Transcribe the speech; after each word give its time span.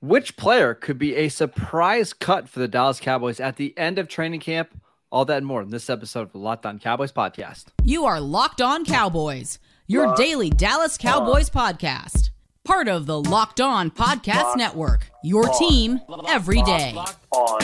Which 0.00 0.36
player 0.36 0.74
could 0.74 0.98
be 0.98 1.16
a 1.16 1.28
surprise 1.28 2.12
cut 2.12 2.48
for 2.48 2.60
the 2.60 2.68
Dallas 2.68 3.00
Cowboys 3.00 3.40
at 3.40 3.56
the 3.56 3.76
end 3.76 3.98
of 3.98 4.06
training 4.08 4.40
camp? 4.40 4.80
All 5.10 5.24
that 5.24 5.38
and 5.38 5.46
more 5.46 5.62
in 5.62 5.70
this 5.70 5.90
episode 5.90 6.22
of 6.22 6.32
the 6.32 6.38
Locked 6.38 6.66
On 6.66 6.78
Cowboys 6.78 7.10
podcast. 7.10 7.66
You 7.82 8.04
are 8.04 8.20
Locked 8.20 8.60
On 8.60 8.84
Cowboys, 8.84 9.58
your 9.88 10.06
Locked 10.08 10.18
daily 10.18 10.50
Dallas 10.50 10.98
Cowboys 10.98 11.50
on. 11.54 11.74
podcast. 11.74 12.30
Part 12.64 12.86
of 12.86 13.06
the 13.06 13.18
Locked 13.20 13.60
On 13.60 13.90
Podcast 13.90 14.34
Locked 14.42 14.58
Network, 14.58 15.10
your 15.24 15.48
on. 15.50 15.58
team 15.58 16.00
every 16.28 16.62
day. 16.62 16.92
Locked 16.94 17.26
on. 17.32 17.58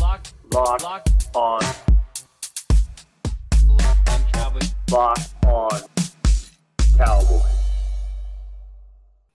Locked, 0.00 0.34
Locked, 0.52 0.82
Locked 0.82 1.36
on. 1.36 1.60
Locked 3.68 4.10
on 4.10 4.24
Cowboys. 4.32 4.74
Locked 4.90 5.44
on 5.46 5.80
Cowboys. 6.98 7.49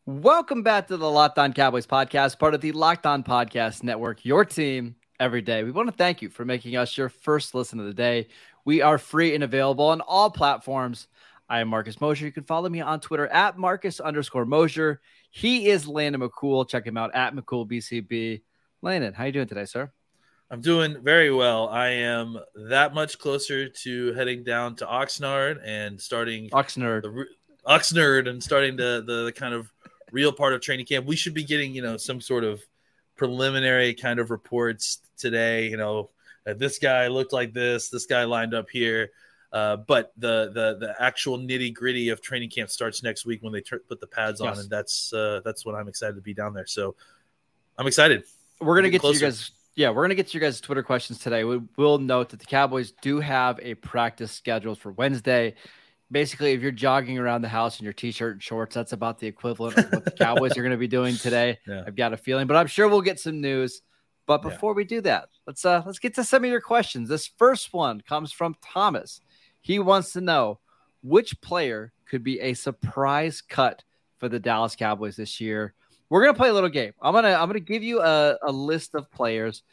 Welcome 0.08 0.62
back 0.62 0.90
to 0.90 0.98
the 0.98 1.10
Locked 1.10 1.40
On 1.40 1.52
Cowboys 1.52 1.88
podcast, 1.88 2.38
part 2.38 2.54
of 2.54 2.62
the 2.62 2.74
Locked 2.74 3.08
On 3.08 3.24
Podcast 3.24 3.82
Network, 3.82 4.24
your 4.24 4.46
team 4.46 4.96
every 5.20 5.42
day. 5.42 5.64
We 5.64 5.72
want 5.72 5.90
to 5.90 5.96
thank 5.96 6.22
you 6.22 6.30
for 6.30 6.46
making 6.46 6.76
us 6.76 6.96
your 6.96 7.10
first 7.10 7.56
listen 7.56 7.80
of 7.80 7.88
the 7.88 7.94
day. 7.96 8.28
We 8.66 8.84
are 8.84 9.00
free 9.00 9.34
and 9.34 9.44
available 9.44 9.86
on 9.86 10.02
all 10.02 10.30
platforms. 10.30 11.08
I 11.50 11.60
am 11.62 11.70
Marcus 11.70 12.00
Mosher. 12.00 12.24
You 12.24 12.32
can 12.32 12.44
follow 12.44 12.70
me 12.70 12.82
on 12.82 13.00
Twitter 13.00 13.26
at 13.30 13.58
Marcus 13.58 14.00
underscore 14.00 14.46
Mosher. 14.46 15.02
He 15.32 15.70
is 15.70 15.88
Landon 15.88 16.22
McCool. 16.22 16.70
Check 16.70 16.86
him 16.86 16.98
out 16.98 17.16
at 17.16 17.34
McCoolBCB. 17.34 18.44
Landon, 18.84 19.12
how 19.12 19.24
you 19.24 19.32
doing 19.32 19.48
today, 19.48 19.66
sir? 19.66 19.92
I'm 20.52 20.62
doing 20.62 21.02
very 21.02 21.32
well. 21.32 21.68
I 21.70 21.88
am 21.88 22.38
that 22.70 22.94
much 22.94 23.18
closer 23.18 23.70
to 23.70 24.14
heading 24.14 24.44
down 24.44 24.76
to 24.76 24.86
Oxnard 24.86 25.62
and 25.66 26.00
starting 26.00 26.52
Oxnard, 26.52 27.02
the, 27.02 27.26
Oxnard, 27.66 28.30
and 28.30 28.44
starting 28.44 28.76
the, 28.76 29.04
the 29.04 29.26
the 29.26 29.32
kind 29.32 29.56
of 29.56 29.72
real 30.16 30.32
part 30.32 30.54
of 30.54 30.62
training 30.62 30.86
camp. 30.86 31.06
We 31.06 31.18
should 31.18 31.34
be 31.34 31.44
getting, 31.44 31.76
you 31.76 31.82
know, 31.82 31.98
some 31.98 32.22
sort 32.22 32.46
of 32.46 32.66
preliminary 33.18 33.94
kind 33.94 34.18
of 34.18 34.32
reports 34.32 35.00
today. 35.18 35.68
You 35.68 35.76
know, 35.76 36.10
this 36.46 36.80
guy 36.80 37.08
looked 37.08 37.34
like 37.34 37.54
this, 37.54 37.90
this 37.90 38.06
guy 38.06 38.24
lined 38.24 38.54
up 38.54 38.70
here. 38.70 39.12
Uh, 39.52 39.78
but 39.78 40.12
the 40.18 40.52
the 40.54 40.78
the 40.80 40.96
actual 41.00 41.38
nitty 41.38 41.74
gritty 41.74 42.10
of 42.10 42.22
training 42.22 42.50
camp 42.50 42.70
starts 42.70 43.04
next 43.04 43.26
week 43.26 43.44
when 43.44 43.54
they 43.54 43.62
t- 43.62 43.78
put 43.88 44.02
the 44.02 44.08
pads 44.08 44.42
on, 44.42 44.58
and 44.60 44.70
that's 44.70 45.14
uh, 45.14 45.40
that's 45.46 45.66
what 45.66 45.76
I'm 45.76 45.88
excited 45.88 46.16
to 46.16 46.22
be 46.22 46.34
down 46.34 46.54
there. 46.54 46.66
So 46.66 46.96
I'm 47.78 47.88
excited. 47.88 48.24
We're 48.60 48.76
gonna 48.76 48.90
get 48.90 49.02
to 49.02 49.14
you 49.14 49.20
guys. 49.20 49.52
Yeah, 49.76 49.92
we're 49.92 50.04
gonna 50.04 50.16
get 50.16 50.28
to 50.28 50.34
your 50.38 50.46
guys' 50.46 50.60
Twitter 50.60 50.84
questions 50.84 51.20
today. 51.20 51.46
We 51.46 51.62
will 51.78 52.00
note 52.00 52.30
that 52.30 52.40
the 52.42 52.46
Cowboys 52.46 52.92
do 53.02 53.22
have 53.22 53.60
a 53.62 53.76
practice 53.76 54.32
scheduled 54.32 54.80
for 54.80 54.92
Wednesday 54.92 55.56
basically 56.12 56.54
if 56.54 56.62
you're 56.62 56.72
jogging 56.72 57.18
around 57.18 57.42
the 57.42 57.50
house 57.50 57.80
in 57.80 57.84
your 57.84 57.94
t-shirt 57.94 58.34
and 58.34 58.44
shorts 58.44 58.76
that's 58.76 58.94
about 58.94 59.20
the 59.20 59.28
equivalent 59.28 59.78
of 59.78 59.92
what 59.92 60.06
the 60.06 60.12
cowboys 60.20 60.58
are 60.58 60.62
going 60.62 60.72
to 60.72 60.78
be 60.78 60.88
doing 60.88 61.16
today. 61.16 61.58
Yeah. 61.68 61.84
i've 61.88 61.96
got 61.96 62.14
a 62.14 62.18
feeling 62.18 62.48
but 62.48 62.56
i'm 62.56 62.68
sure 62.68 62.88
we'll 62.88 63.02
get 63.02 63.20
some 63.20 63.42
news. 63.42 63.82
But 64.28 64.42
before 64.42 64.72
yeah. 64.72 64.78
we 64.78 64.84
do 64.86 65.02
that 65.02 65.30
let's 65.46 65.66
uh 65.66 65.84
let's 65.86 66.00
get 66.00 66.16
to 66.16 66.24
some 66.24 66.44
of 66.44 66.50
your 66.50 66.62
questions. 66.62 67.10
This 67.10 67.30
first 67.38 67.74
one 67.74 68.02
comes 68.02 68.32
from 68.32 68.56
thomas. 68.62 69.22
He 69.62 69.80
wants 69.80 70.14
to 70.14 70.22
know 70.22 70.60
which 71.02 71.40
player 71.42 71.92
could 72.08 72.24
be 72.24 72.40
a 72.40 72.54
surprise 72.54 73.42
cut 73.42 73.84
for 74.18 74.30
the 74.30 74.40
dallas 74.40 74.76
cowboys 74.76 75.16
this 75.16 75.40
year. 75.42 75.74
We're 76.10 76.24
going 76.24 76.36
to 76.36 76.40
play 76.40 76.50
a 76.50 76.54
little 76.54 76.70
game. 76.70 76.94
I'm 77.02 77.14
going 77.14 77.24
to 77.24 77.36
i'm 77.36 77.50
going 77.50 77.54
to 77.54 77.60
give 77.60 77.84
you 77.84 78.02
a, 78.02 78.38
a 78.44 78.52
list 78.52 78.96
of 78.96 79.12
players 79.12 79.64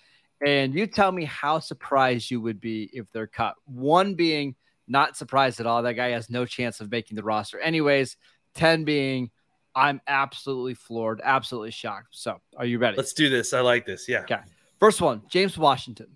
and 0.44 0.74
you 0.74 0.86
tell 0.86 1.12
me 1.12 1.24
how 1.24 1.60
surprised 1.60 2.30
you 2.30 2.40
would 2.40 2.60
be 2.60 2.90
if 2.92 3.06
they're 3.12 3.26
cut. 3.26 3.54
One 3.64 4.14
being 4.14 4.56
not 4.88 5.16
surprised 5.16 5.60
at 5.60 5.66
all. 5.66 5.82
That 5.82 5.94
guy 5.94 6.10
has 6.10 6.30
no 6.30 6.44
chance 6.44 6.80
of 6.80 6.90
making 6.90 7.16
the 7.16 7.22
roster. 7.22 7.58
Anyways, 7.58 8.16
10 8.54 8.84
being 8.84 9.30
I'm 9.74 10.00
absolutely 10.06 10.74
floored, 10.74 11.20
absolutely 11.24 11.70
shocked. 11.70 12.08
So, 12.10 12.40
are 12.56 12.66
you 12.66 12.78
ready? 12.78 12.96
Let's 12.96 13.12
do 13.12 13.28
this. 13.28 13.52
I 13.52 13.60
like 13.60 13.86
this. 13.86 14.08
Yeah. 14.08 14.20
Okay. 14.20 14.40
First 14.78 15.00
one, 15.00 15.22
James 15.28 15.56
Washington. 15.58 16.08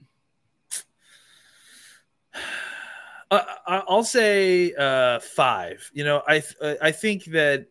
Uh, 3.29 3.43
I'll 3.67 4.05
say 4.05 4.73
uh, 4.79 5.19
five. 5.19 5.91
You 5.93 6.05
know, 6.05 6.23
I 6.29 6.45
I 6.81 6.93
think 6.93 7.25
that 7.25 7.67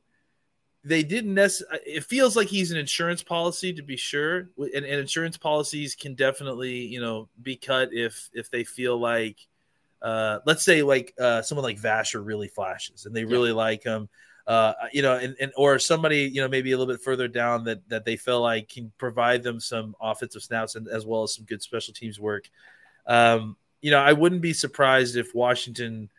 they 0.83 1.01
didn't 1.01 1.33
necessarily. 1.33 1.79
It 1.85 2.03
feels 2.03 2.35
like 2.35 2.49
he's 2.49 2.71
an 2.71 2.77
insurance 2.77 3.23
policy 3.23 3.71
to 3.71 3.81
be 3.81 3.95
sure, 3.95 4.49
and, 4.57 4.83
and 4.83 4.99
insurance 4.99 5.37
policies 5.37 5.95
can 5.95 6.13
definitely 6.13 6.73
you 6.73 6.99
know 6.99 7.29
be 7.41 7.55
cut 7.55 7.93
if 7.93 8.29
if 8.33 8.51
they 8.51 8.65
feel 8.65 8.97
like 8.97 9.37
uh, 10.01 10.39
let's 10.45 10.63
say 10.63 10.81
like 10.81 11.13
uh, 11.19 11.41
someone 11.41 11.63
like 11.63 11.79
Vasher 11.79 12.23
really 12.25 12.47
flashes 12.47 13.05
and 13.05 13.15
they 13.15 13.25
really 13.25 13.49
yeah. 13.49 13.55
like 13.55 13.83
him, 13.83 14.09
uh, 14.47 14.73
you 14.91 15.01
know, 15.01 15.17
and, 15.17 15.35
and 15.39 15.51
or 15.55 15.79
somebody 15.79 16.29
you 16.31 16.41
know 16.41 16.47
maybe 16.47 16.71
a 16.71 16.77
little 16.77 16.93
bit 16.93 17.01
further 17.01 17.27
down 17.27 17.63
that 17.63 17.87
that 17.89 18.05
they 18.05 18.15
feel 18.15 18.41
like 18.41 18.69
can 18.69 18.91
provide 18.97 19.43
them 19.43 19.59
some 19.59 19.95
offensive 19.99 20.43
snaps 20.43 20.75
and 20.75 20.87
as 20.87 21.05
well 21.05 21.23
as 21.23 21.33
some 21.33 21.45
good 21.45 21.61
special 21.61 21.93
teams 21.93 22.19
work. 22.19 22.49
Um, 23.07 23.55
you 23.81 23.91
know, 23.91 23.99
I 23.99 24.13
wouldn't 24.13 24.41
be 24.41 24.53
surprised 24.53 25.15
if 25.15 25.35
Washington 25.35 26.09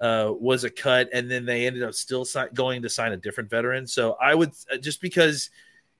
uh, 0.00 0.32
was 0.38 0.64
a 0.64 0.70
cut 0.70 1.08
and 1.12 1.30
then 1.30 1.44
they 1.44 1.66
ended 1.66 1.82
up 1.82 1.94
still 1.94 2.24
si- 2.24 2.40
going 2.54 2.82
to 2.82 2.88
sign 2.88 3.12
a 3.12 3.16
different 3.16 3.50
veteran. 3.50 3.86
So 3.86 4.16
I 4.20 4.34
would 4.34 4.52
uh, 4.70 4.76
just 4.76 5.00
because 5.00 5.50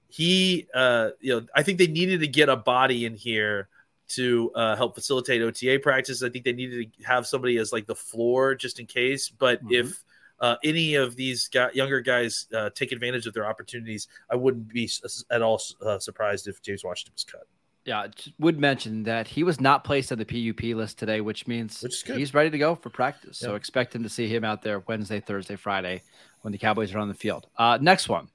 he, 0.09 0.67
uh, 0.75 1.11
you 1.21 1.35
know, 1.35 1.47
I 1.55 1.63
think 1.63 1.79
they 1.79 1.87
needed 1.87 2.21
to 2.21 2.29
get 2.29 2.49
a 2.49 2.57
body 2.57 3.07
in 3.07 3.15
here 3.15 3.69
to 4.09 4.51
uh, 4.55 4.77
help 4.77 4.95
facilitate 4.95 5.43
OTA 5.43 5.81
practice. 5.83 6.23
I 6.23 6.29
think 6.29 6.45
they 6.45 6.53
needed 6.53 6.93
to 6.99 7.05
have 7.07 7.27
somebody 7.27 7.59
as 7.59 7.73
like 7.73 7.87
the 7.87 7.95
floor 7.95 8.55
just 8.55 8.79
in 8.79 8.87
case. 8.87 9.29
But 9.29 9.63
mm-hmm. 9.65 9.75
if 9.75 10.05
uh, 10.41 10.57
any 10.65 10.95
of 10.95 11.17
these 11.17 11.49
guy, 11.49 11.71
younger 11.73 12.01
guys 12.01 12.47
uh, 12.55 12.71
take 12.71 12.93
advantage 12.93 13.27
of 13.27 13.35
their 13.35 13.47
opportunities, 13.47 14.09
I 14.31 14.37
wouldn't 14.37 14.69
be 14.69 14.91
at 15.31 15.43
all 15.43 15.61
uh, 15.85 15.99
surprised 15.99 16.49
if 16.49 16.63
James 16.63 16.85
Washington 16.85 17.13
was 17.15 17.25
cut. 17.25 17.47
Yeah, 17.85 18.09
would 18.41 18.59
mention 18.59 19.05
that 19.05 19.29
he 19.29 19.45
was 19.45 19.61
not 19.61 19.85
placed 19.85 20.11
on 20.11 20.19
the 20.19 20.25
PUP 20.25 20.77
list 20.77 20.99
today, 20.99 21.21
which 21.21 21.47
means 21.47 21.81
which 21.83 22.03
he's 22.03 22.35
ready 22.35 22.51
to 22.51 22.59
go 22.59 22.75
for 22.75 22.91
practice. 22.91 23.41
Yeah. 23.41 23.49
So 23.49 23.55
expect 23.55 23.95
him 23.95 24.03
to 24.03 24.09
see 24.09 24.27
him 24.27 24.43
out 24.43 24.63
there 24.63 24.81
Wednesday, 24.89 25.21
Thursday, 25.21 25.55
Friday 25.55 26.03
when 26.43 26.51
the 26.51 26.59
Cowboys 26.59 26.93
are 26.95 26.99
on 26.99 27.07
the 27.07 27.15
field. 27.15 27.47
Uh, 27.57 27.79
next 27.81 28.09
one, 28.09 28.29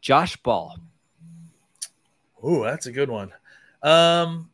Josh 0.00 0.38
Ball. 0.38 0.74
Oh, 2.42 2.64
that's 2.64 2.86
a 2.86 2.92
good 2.92 3.10
one. 3.10 3.30
Um, 3.82 4.48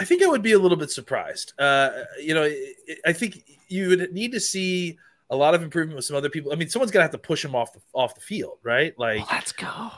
I 0.00 0.04
think 0.04 0.22
I 0.22 0.26
would 0.26 0.42
be 0.42 0.52
a 0.52 0.58
little 0.58 0.78
bit 0.78 0.90
surprised. 0.90 1.52
Uh, 1.58 1.90
you 2.18 2.32
know, 2.34 2.50
I 3.04 3.12
think 3.12 3.44
you 3.68 3.88
would 3.88 4.12
need 4.12 4.32
to 4.32 4.40
see 4.40 4.98
a 5.28 5.36
lot 5.36 5.54
of 5.54 5.62
improvement 5.62 5.96
with 5.96 6.06
some 6.06 6.16
other 6.16 6.30
people. 6.30 6.52
I 6.52 6.56
mean, 6.56 6.70
someone's 6.70 6.90
gonna 6.90 7.04
have 7.04 7.12
to 7.12 7.18
push 7.18 7.44
him 7.44 7.54
off 7.54 7.74
the 7.74 7.80
off 7.92 8.14
the 8.14 8.20
field, 8.22 8.58
right? 8.62 8.98
Like, 8.98 9.30
let's 9.30 9.52
go. 9.52 9.90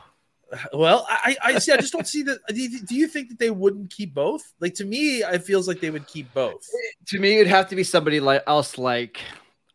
Well, 0.74 1.06
I, 1.08 1.36
I 1.42 1.58
see. 1.60 1.72
I 1.72 1.76
just 1.76 1.92
don't 1.92 2.06
see 2.06 2.22
that. 2.24 2.38
Do 2.48 2.94
you, 2.94 3.06
think 3.06 3.30
that 3.30 3.38
they 3.38 3.50
wouldn't 3.50 3.90
keep 3.90 4.12
both? 4.12 4.42
Like 4.60 4.74
to 4.74 4.84
me, 4.84 5.22
it 5.22 5.44
feels 5.44 5.66
like 5.66 5.80
they 5.80 5.88
would 5.88 6.06
keep 6.06 6.32
both. 6.34 6.68
To 7.08 7.18
me, 7.18 7.36
it'd 7.36 7.46
have 7.46 7.68
to 7.68 7.76
be 7.76 7.84
somebody 7.84 8.20
like 8.20 8.42
else, 8.46 8.76
like 8.76 9.18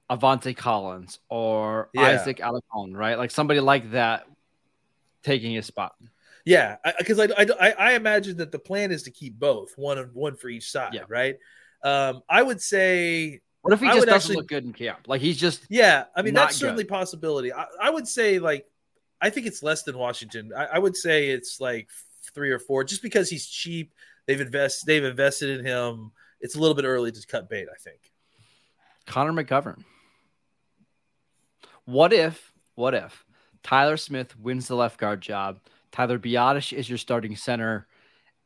Aviante 0.10 0.56
Collins 0.56 1.20
or 1.30 1.90
yeah. 1.94 2.02
Isaac 2.04 2.38
Alarcon, 2.38 2.96
right? 2.96 3.18
Like 3.18 3.32
somebody 3.32 3.60
like 3.60 3.92
that 3.92 4.28
taking 5.24 5.54
his 5.54 5.66
spot. 5.66 5.96
Yeah, 6.48 6.78
because 6.98 7.20
I, 7.20 7.26
I, 7.26 7.46
I, 7.60 7.72
I, 7.72 7.94
imagine 7.96 8.38
that 8.38 8.54
the 8.54 8.60
plan 8.60 8.94
is 8.94 9.04
to 9.04 9.12
keep 9.12 9.38
both, 9.38 9.78
one 9.78 9.98
one 10.14 10.38
for 10.38 10.48
each 10.48 10.72
side, 10.72 10.94
yeah. 10.94 11.02
right? 11.10 11.36
Um, 11.84 12.22
I 12.30 12.42
would 12.42 12.62
say. 12.62 13.42
What 13.64 13.74
if 13.74 13.82
he 13.82 13.88
just 13.88 13.98
doesn't 14.06 14.14
actually, 14.14 14.36
look 14.38 14.48
good 14.48 14.64
in 14.64 14.72
camp? 14.72 15.00
Like 15.08 15.20
he's 15.20 15.36
just 15.36 15.66
yeah. 15.70 16.06
I 16.16 16.22
mean, 16.22 16.34
that's 16.34 16.56
certainly 16.56 16.86
good. 16.86 16.90
possibility. 16.90 17.52
I, 17.52 17.66
I, 17.82 17.90
would 17.90 18.08
say 18.08 18.40
like, 18.40 18.66
I 19.20 19.30
think 19.30 19.46
it's 19.46 19.62
less 19.62 19.84
than 19.84 19.98
Washington. 19.98 20.54
I, 20.56 20.68
I 20.68 20.80
would 20.80 20.96
say 20.96 21.28
it's 21.28 21.60
like 21.60 21.90
three 22.34 22.52
or 22.52 22.60
four, 22.60 22.86
just 22.86 23.02
because 23.02 23.30
he's 23.30 23.46
cheap. 23.46 23.94
They've 24.26 24.40
invest 24.40 24.86
they've 24.86 25.04
invested 25.04 25.60
in 25.60 25.66
him. 25.66 26.14
It's 26.40 26.56
a 26.56 26.62
little 26.62 26.76
bit 26.76 26.86
early 26.86 27.12
to 27.12 27.28
cut 27.28 27.50
bait. 27.50 27.68
I 27.70 27.78
think. 27.78 28.00
Connor 29.06 29.34
McGovern. 29.34 29.84
What 31.84 32.14
if? 32.14 32.54
What 32.76 32.94
if 32.94 33.26
Tyler 33.64 33.98
Smith 33.98 34.40
wins 34.40 34.70
the 34.70 34.76
left 34.76 34.98
guard 34.98 35.20
job? 35.20 35.60
Tyler 35.98 36.20
Biadasz 36.20 36.74
is 36.74 36.88
your 36.88 37.00
starting 37.00 37.36
center. 37.36 37.88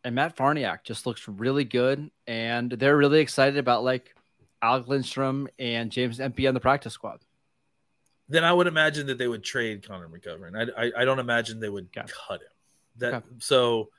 And 0.06 0.16
Matt 0.16 0.38
Farniok 0.38 0.86
just 0.86 1.06
looks 1.06 1.28
really 1.28 1.66
good. 1.66 2.10
And 2.26 2.72
they're 2.72 2.96
really 2.96 3.20
excited 3.20 3.58
about 3.58 3.84
like 3.84 4.16
Alec 4.62 4.88
Lindstrom 4.88 5.50
and 5.60 5.92
James 5.92 6.22
Empey 6.22 6.48
on 6.48 6.54
the 6.54 6.62
practice 6.62 6.94
squad. 6.94 7.20
Then 8.30 8.46
I 8.46 8.54
would 8.54 8.68
imagine 8.68 9.06
that 9.08 9.18
they 9.18 9.28
would 9.28 9.44
trade 9.44 9.86
Connor 9.86 10.08
McGovern. 10.08 10.56
I, 10.56 10.86
I, 10.86 10.92
I 11.02 11.06
don't 11.06 11.20
imagine 11.20 11.60
they 11.60 11.68
would 11.68 11.90
okay. 11.98 12.10
cut 12.26 12.40
him. 12.40 12.48
That 12.98 13.14
okay. 13.16 13.26
so 13.40 13.90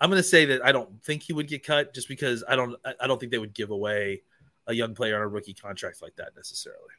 I'm 0.00 0.08
going 0.08 0.22
to 0.22 0.26
say 0.26 0.46
that 0.46 0.64
I 0.64 0.72
don't 0.72 1.02
think 1.04 1.24
he 1.24 1.34
would 1.34 1.46
get 1.46 1.62
cut 1.62 1.92
just 1.92 2.08
because 2.08 2.42
I 2.48 2.56
don't 2.56 2.74
I 2.98 3.06
don't 3.06 3.20
think 3.20 3.32
they 3.32 3.38
would 3.38 3.52
give 3.52 3.70
away 3.70 4.22
a 4.66 4.72
young 4.72 4.94
player 4.94 5.16
on 5.16 5.22
a 5.22 5.28
rookie 5.28 5.52
contract 5.52 6.00
like 6.00 6.16
that 6.16 6.30
necessarily. 6.34 6.94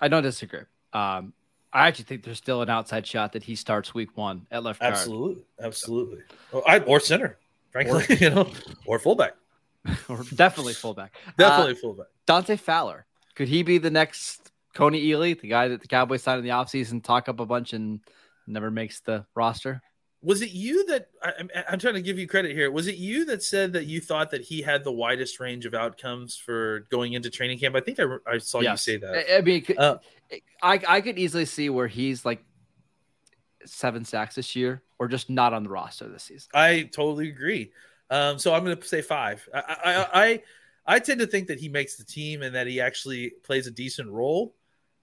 I 0.00 0.06
don't 0.06 0.22
disagree. 0.22 0.60
Um, 0.92 1.32
I 1.72 1.88
actually 1.88 2.04
think 2.04 2.24
there's 2.24 2.38
still 2.38 2.62
an 2.62 2.68
outside 2.68 3.06
shot 3.06 3.32
that 3.32 3.42
he 3.42 3.54
starts 3.54 3.94
week 3.94 4.16
one 4.16 4.46
at 4.50 4.62
left 4.62 4.80
guard. 4.80 4.92
Absolutely, 4.92 5.44
absolutely, 5.60 6.18
or, 6.52 6.68
I, 6.68 6.80
or 6.80 7.00
center, 7.00 7.38
frankly, 7.70 8.04
or, 8.08 8.12
you 8.20 8.30
know, 8.30 8.50
or 8.86 8.98
fullback, 8.98 9.34
or 10.08 10.22
definitely 10.34 10.74
fullback. 10.74 11.14
definitely 11.38 11.72
uh, 11.72 11.76
fullback. 11.76 12.06
Dante 12.26 12.56
Fowler 12.56 13.06
could 13.34 13.48
he 13.48 13.62
be 13.62 13.78
the 13.78 13.90
next 13.90 14.52
Kony 14.74 15.04
Ealy, 15.04 15.38
the 15.40 15.48
guy 15.48 15.68
that 15.68 15.80
the 15.80 15.88
Cowboys 15.88 16.22
signed 16.22 16.38
in 16.38 16.44
the 16.44 16.50
offseason, 16.50 17.02
talk 17.02 17.28
up 17.28 17.40
a 17.40 17.46
bunch 17.46 17.72
and 17.72 18.00
never 18.46 18.70
makes 18.70 19.00
the 19.00 19.24
roster? 19.34 19.82
Was 20.22 20.40
it 20.40 20.50
you 20.50 20.86
that 20.86 21.08
I, 21.22 21.32
am 21.72 21.78
trying 21.78 21.94
to 21.94 22.02
give 22.02 22.18
you 22.18 22.28
credit 22.28 22.52
here? 22.52 22.70
Was 22.70 22.86
it 22.86 22.94
you 22.94 23.24
that 23.26 23.42
said 23.42 23.72
that 23.72 23.86
you 23.86 24.00
thought 24.00 24.30
that 24.30 24.42
he 24.42 24.62
had 24.62 24.84
the 24.84 24.92
widest 24.92 25.40
range 25.40 25.66
of 25.66 25.74
outcomes 25.74 26.36
for 26.36 26.86
going 26.90 27.14
into 27.14 27.28
training 27.28 27.58
camp? 27.58 27.74
I 27.74 27.80
think 27.80 27.98
I, 27.98 28.04
I 28.26 28.38
saw 28.38 28.60
yes. 28.60 28.86
you 28.86 28.92
say 28.92 28.98
that. 28.98 29.32
I, 29.34 29.38
I 29.38 29.40
mean, 29.40 29.64
uh, 29.76 29.96
I 30.62 30.80
I 30.86 31.00
could 31.00 31.18
easily 31.18 31.44
see 31.44 31.70
where 31.70 31.88
he's 31.88 32.24
like 32.24 32.44
seven 33.64 34.04
sacks 34.04 34.36
this 34.36 34.54
year, 34.54 34.82
or 34.98 35.08
just 35.08 35.28
not 35.28 35.52
on 35.52 35.64
the 35.64 35.70
roster 35.70 36.08
this 36.08 36.22
season. 36.22 36.48
I 36.54 36.88
totally 36.92 37.28
agree. 37.28 37.72
Um, 38.08 38.38
so 38.38 38.54
I'm 38.54 38.64
going 38.64 38.76
to 38.76 38.86
say 38.86 39.02
five. 39.02 39.46
I, 39.52 39.60
I 39.84 40.22
I 40.22 40.42
I 40.86 40.98
tend 41.00 41.18
to 41.18 41.26
think 41.26 41.48
that 41.48 41.58
he 41.58 41.68
makes 41.68 41.96
the 41.96 42.04
team 42.04 42.42
and 42.42 42.54
that 42.54 42.68
he 42.68 42.80
actually 42.80 43.30
plays 43.42 43.66
a 43.66 43.72
decent 43.72 44.08
role. 44.08 44.54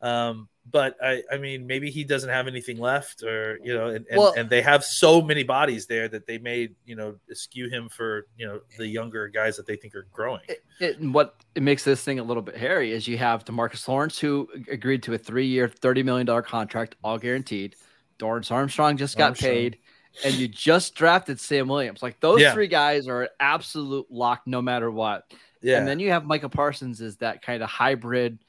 Um, 0.02 0.48
but 0.72 0.96
I, 1.02 1.24
I 1.32 1.38
mean, 1.38 1.66
maybe 1.68 1.90
he 1.90 2.04
doesn't 2.04 2.30
have 2.30 2.48
anything 2.48 2.80
left, 2.80 3.24
or 3.24 3.60
you 3.64 3.74
know, 3.74 3.88
and, 3.88 4.06
and, 4.10 4.20
well, 4.20 4.34
and, 4.36 4.50
they 4.50 4.62
have 4.62 4.84
so 4.84 5.22
many 5.22 5.44
bodies 5.44 5.86
there 5.86 6.08
that 6.10 6.28
they 6.28 6.38
may, 6.38 6.70
you 6.86 6.96
know, 6.96 7.16
skew 7.32 7.70
him 7.70 7.90
for 7.90 8.28
you 8.38 8.48
know 8.48 8.62
the 8.78 8.88
younger 8.88 9.28
guys 9.28 9.58
that 9.58 9.66
they 9.66 9.76
think 9.76 9.96
are 9.96 10.08
growing. 10.12 10.42
It, 10.48 10.64
it, 10.80 11.02
what 11.02 11.36
it 11.56 11.64
makes 11.64 11.84
this 11.84 12.04
thing 12.04 12.20
a 12.20 12.24
little 12.24 12.44
bit 12.44 12.58
hairy 12.58 12.92
is 12.92 13.08
you 13.08 13.18
have 13.18 13.46
Demarcus 13.46 13.88
Lawrence, 13.88 14.20
who 14.20 14.48
agreed 14.70 15.04
to 15.04 15.14
a 15.14 15.18
three-year, 15.18 15.68
thirty 15.68 16.04
million 16.04 16.26
dollar 16.26 16.42
contract, 16.42 16.96
all 17.04 17.18
guaranteed. 17.18 17.76
Dorance 18.20 18.52
Armstrong 18.52 18.98
just 18.98 19.18
got 19.18 19.30
Armstrong. 19.30 19.52
paid, 19.52 19.78
and 20.26 20.36
you 20.36 20.48
just 20.48 20.94
drafted 20.96 21.40
Sam 21.40 21.68
Williams. 21.68 22.04
Like 22.04 22.20
those 22.20 22.42
yeah. 22.42 22.54
three 22.54 22.68
guys 22.68 23.08
are 23.08 23.24
an 23.24 23.30
absolute 23.40 24.08
lock, 24.10 24.42
no 24.46 24.62
matter 24.62 24.92
what. 24.92 25.32
Yeah. 25.62 25.80
And 25.80 25.88
then 25.88 26.00
you 26.00 26.12
have 26.12 26.26
Micah 26.26 26.50
Parsons 26.50 27.02
is 27.02 27.18
that 27.18 27.42
kind 27.42 27.64
of 27.64 27.70
hybrid 27.70 28.40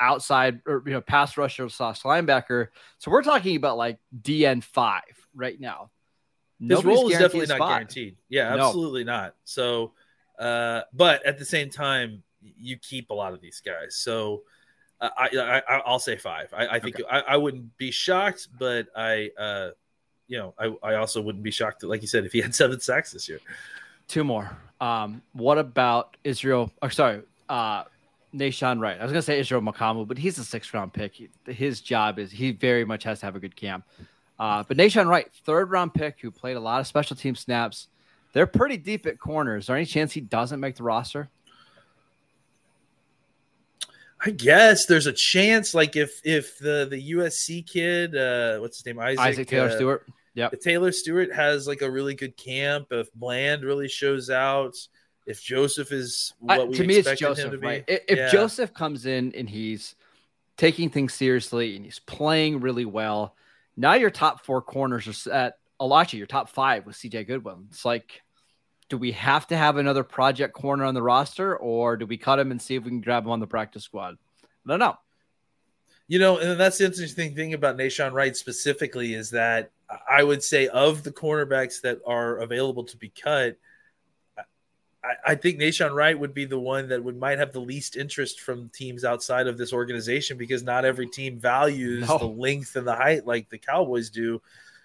outside 0.00 0.60
or 0.66 0.82
you 0.86 0.92
know 0.92 1.00
pass 1.00 1.36
rusher 1.36 1.68
slash 1.68 2.02
linebacker. 2.02 2.68
So 2.98 3.10
we're 3.10 3.22
talking 3.22 3.56
about 3.56 3.76
like 3.76 3.98
DN 4.22 4.64
five 4.64 5.02
right 5.34 5.60
now. 5.60 5.90
His 6.60 6.84
role 6.84 7.08
is 7.08 7.18
definitely 7.18 7.46
not 7.46 7.58
guaranteed. 7.58 8.16
Yeah, 8.28 8.54
absolutely 8.54 9.04
no. 9.04 9.12
not. 9.12 9.34
So, 9.44 9.92
uh, 10.38 10.82
but 10.92 11.24
at 11.24 11.38
the 11.38 11.44
same 11.44 11.70
time, 11.70 12.22
you 12.42 12.76
keep 12.76 13.10
a 13.10 13.14
lot 13.14 13.32
of 13.32 13.40
these 13.40 13.62
guys. 13.64 13.96
So, 13.96 14.42
uh, 15.00 15.08
I, 15.16 15.62
I 15.66 15.90
will 15.90 15.98
say 15.98 16.16
five. 16.16 16.52
I, 16.52 16.66
I 16.66 16.78
think 16.78 17.00
okay. 17.00 17.08
I, 17.10 17.20
I 17.20 17.36
wouldn't 17.38 17.76
be 17.78 17.90
shocked, 17.90 18.48
but 18.58 18.88
I, 18.94 19.30
uh, 19.38 19.70
you 20.26 20.38
know, 20.38 20.54
I, 20.58 20.74
I 20.82 20.94
also 20.96 21.22
wouldn't 21.22 21.44
be 21.44 21.50
shocked, 21.50 21.80
that 21.80 21.88
like 21.88 22.02
you 22.02 22.08
said, 22.08 22.26
if 22.26 22.32
he 22.32 22.42
had 22.42 22.54
seven 22.62 22.78
sacks 22.80 23.12
this 23.12 23.26
year. 23.26 23.40
Two 24.06 24.24
more. 24.24 24.56
Um, 24.80 25.22
what 25.32 25.56
about 25.56 26.16
Israel? 26.24 26.70
Or 26.82 26.90
sorry, 26.90 27.22
uh, 27.48 27.84
Nahshon 28.34 28.80
Wright. 28.80 28.98
I 28.98 29.02
was 29.02 29.12
gonna 29.12 29.22
say 29.22 29.38
Israel 29.38 29.60
Mukuamu, 29.60 30.06
but 30.06 30.18
he's 30.18 30.38
a 30.38 30.44
sixth 30.44 30.72
round 30.72 30.92
pick. 30.92 31.14
He, 31.14 31.28
his 31.46 31.80
job 31.80 32.18
is 32.18 32.30
he 32.30 32.52
very 32.52 32.84
much 32.84 33.04
has 33.04 33.20
to 33.20 33.26
have 33.26 33.36
a 33.36 33.40
good 33.40 33.56
camp. 33.56 33.84
Uh, 34.38 34.62
but 34.66 34.76
Nahshon 34.76 35.06
Wright, 35.06 35.30
third 35.44 35.70
round 35.70 35.94
pick, 35.94 36.20
who 36.20 36.30
played 36.30 36.56
a 36.56 36.60
lot 36.60 36.80
of 36.80 36.86
special 36.86 37.16
team 37.16 37.34
snaps. 37.34 37.88
They're 38.32 38.46
pretty 38.46 38.76
deep 38.76 39.06
at 39.06 39.18
corners. 39.18 39.64
Is 39.64 39.66
there 39.66 39.76
any 39.76 39.86
chance 39.86 40.12
he 40.12 40.20
doesn't 40.20 40.60
make 40.60 40.76
the 40.76 40.84
roster? 40.84 41.28
I 44.24 44.30
guess 44.30 44.86
there's 44.86 45.06
a 45.06 45.12
chance. 45.12 45.74
Like 45.74 45.96
if 45.96 46.20
if 46.24 46.58
the 46.58 46.86
the 46.88 47.12
USC 47.12 47.66
kid, 47.66 48.16
uh, 48.16 48.58
what's 48.58 48.78
his 48.78 48.86
name, 48.86 48.98
Isaac, 48.98 49.20
Isaac 49.20 49.48
Taylor 49.48 49.68
uh, 49.68 49.76
Stewart. 49.76 50.06
Yeah, 50.34 50.48
Taylor 50.62 50.92
Stewart 50.92 51.32
has 51.34 51.66
like 51.66 51.82
a 51.82 51.90
really 51.90 52.14
good 52.14 52.36
camp. 52.36 52.88
If 52.90 53.12
Bland 53.14 53.64
really 53.64 53.88
shows 53.88 54.30
out, 54.30 54.76
if 55.30 55.40
Joseph 55.40 55.92
is 55.92 56.34
what 56.40 56.68
we 56.68 56.74
to 56.74 56.84
me, 56.84 56.96
it's 56.96 57.18
Joseph. 57.18 57.54
Right? 57.62 57.84
If 57.86 58.18
yeah. 58.18 58.28
Joseph 58.30 58.74
comes 58.74 59.06
in 59.06 59.32
and 59.36 59.48
he's 59.48 59.94
taking 60.56 60.90
things 60.90 61.14
seriously 61.14 61.76
and 61.76 61.84
he's 61.84 62.00
playing 62.00 62.60
really 62.60 62.84
well, 62.84 63.36
now 63.76 63.94
your 63.94 64.10
top 64.10 64.44
four 64.44 64.60
corners 64.60 65.06
are 65.06 65.12
set. 65.12 65.58
Alachi, 65.80 66.14
your 66.14 66.26
top 66.26 66.50
five 66.50 66.84
with 66.84 66.96
CJ 66.96 67.28
Goodwin. 67.28 67.68
It's 67.70 67.84
like, 67.84 68.22
do 68.88 68.98
we 68.98 69.12
have 69.12 69.46
to 69.46 69.56
have 69.56 69.76
another 69.76 70.02
project 70.02 70.52
corner 70.52 70.84
on 70.84 70.94
the 70.94 71.02
roster, 71.02 71.56
or 71.56 71.96
do 71.96 72.04
we 72.04 72.18
cut 72.18 72.38
him 72.38 72.50
and 72.50 72.60
see 72.60 72.74
if 72.74 72.82
we 72.82 72.90
can 72.90 73.00
grab 73.00 73.24
him 73.24 73.30
on 73.30 73.40
the 73.40 73.46
practice 73.46 73.84
squad? 73.84 74.18
I 74.66 74.68
don't 74.68 74.80
know. 74.80 74.98
You 76.08 76.18
know, 76.18 76.38
and 76.38 76.58
that's 76.58 76.78
the 76.78 76.86
interesting 76.86 77.36
thing 77.36 77.54
about 77.54 77.78
Nahshon 77.78 78.12
Wright 78.12 78.36
specifically 78.36 79.14
is 79.14 79.30
that 79.30 79.70
I 80.10 80.24
would 80.24 80.42
say 80.42 80.66
of 80.66 81.04
the 81.04 81.12
cornerbacks 81.12 81.80
that 81.82 82.00
are 82.04 82.38
available 82.38 82.82
to 82.84 82.96
be 82.96 83.10
cut– 83.10 83.56
I, 85.02 85.32
I 85.32 85.34
think 85.34 85.58
Nahshon 85.58 85.94
Wright 85.94 86.18
would 86.18 86.34
be 86.34 86.44
the 86.44 86.58
one 86.58 86.88
that 86.88 87.02
would 87.02 87.18
might 87.18 87.38
have 87.38 87.52
the 87.52 87.60
least 87.60 87.96
interest 87.96 88.40
from 88.40 88.68
teams 88.70 89.04
outside 89.04 89.46
of 89.46 89.56
this 89.56 89.72
organization 89.72 90.36
because 90.36 90.62
not 90.62 90.84
every 90.84 91.06
team 91.06 91.38
values 91.38 92.08
no. 92.08 92.18
the 92.18 92.26
length 92.26 92.76
and 92.76 92.86
the 92.86 92.94
height 92.94 93.26
like 93.26 93.48
the 93.48 93.58
Cowboys 93.58 94.10
do. 94.10 94.40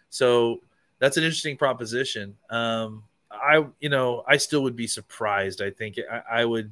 So 0.10 0.62
that's 1.00 1.18
an 1.18 1.24
interesting 1.24 1.58
proposition. 1.58 2.38
Um, 2.50 3.04
I, 3.30 3.66
you 3.80 3.90
know, 3.90 4.24
I 4.28 4.38
still 4.38 4.64
would 4.64 4.76
be 4.76 4.88
surprised. 4.88 5.62
I 5.62 5.72
think 5.72 5.98
I, 6.10 6.42
I 6.42 6.46
would. 6.46 6.72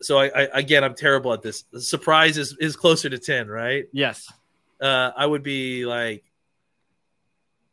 So 0.00 0.18
I, 0.18 0.26
I, 0.28 0.48
again, 0.54 0.84
I'm 0.84 0.94
terrible 0.94 1.32
at 1.32 1.42
this. 1.42 1.64
The 1.72 1.80
surprise 1.80 2.38
is 2.38 2.56
is 2.58 2.76
closer 2.76 3.10
to 3.10 3.18
ten, 3.18 3.48
right? 3.48 3.86
Yes. 3.92 4.32
Uh, 4.80 5.10
I 5.16 5.26
would 5.26 5.42
be 5.42 5.84
like 5.84 6.24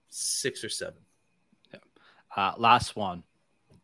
six 0.09 0.63
or 0.63 0.69
seven. 0.69 0.99
Yeah. 1.71 1.79
Uh, 2.35 2.53
last 2.57 2.95
one 2.95 3.23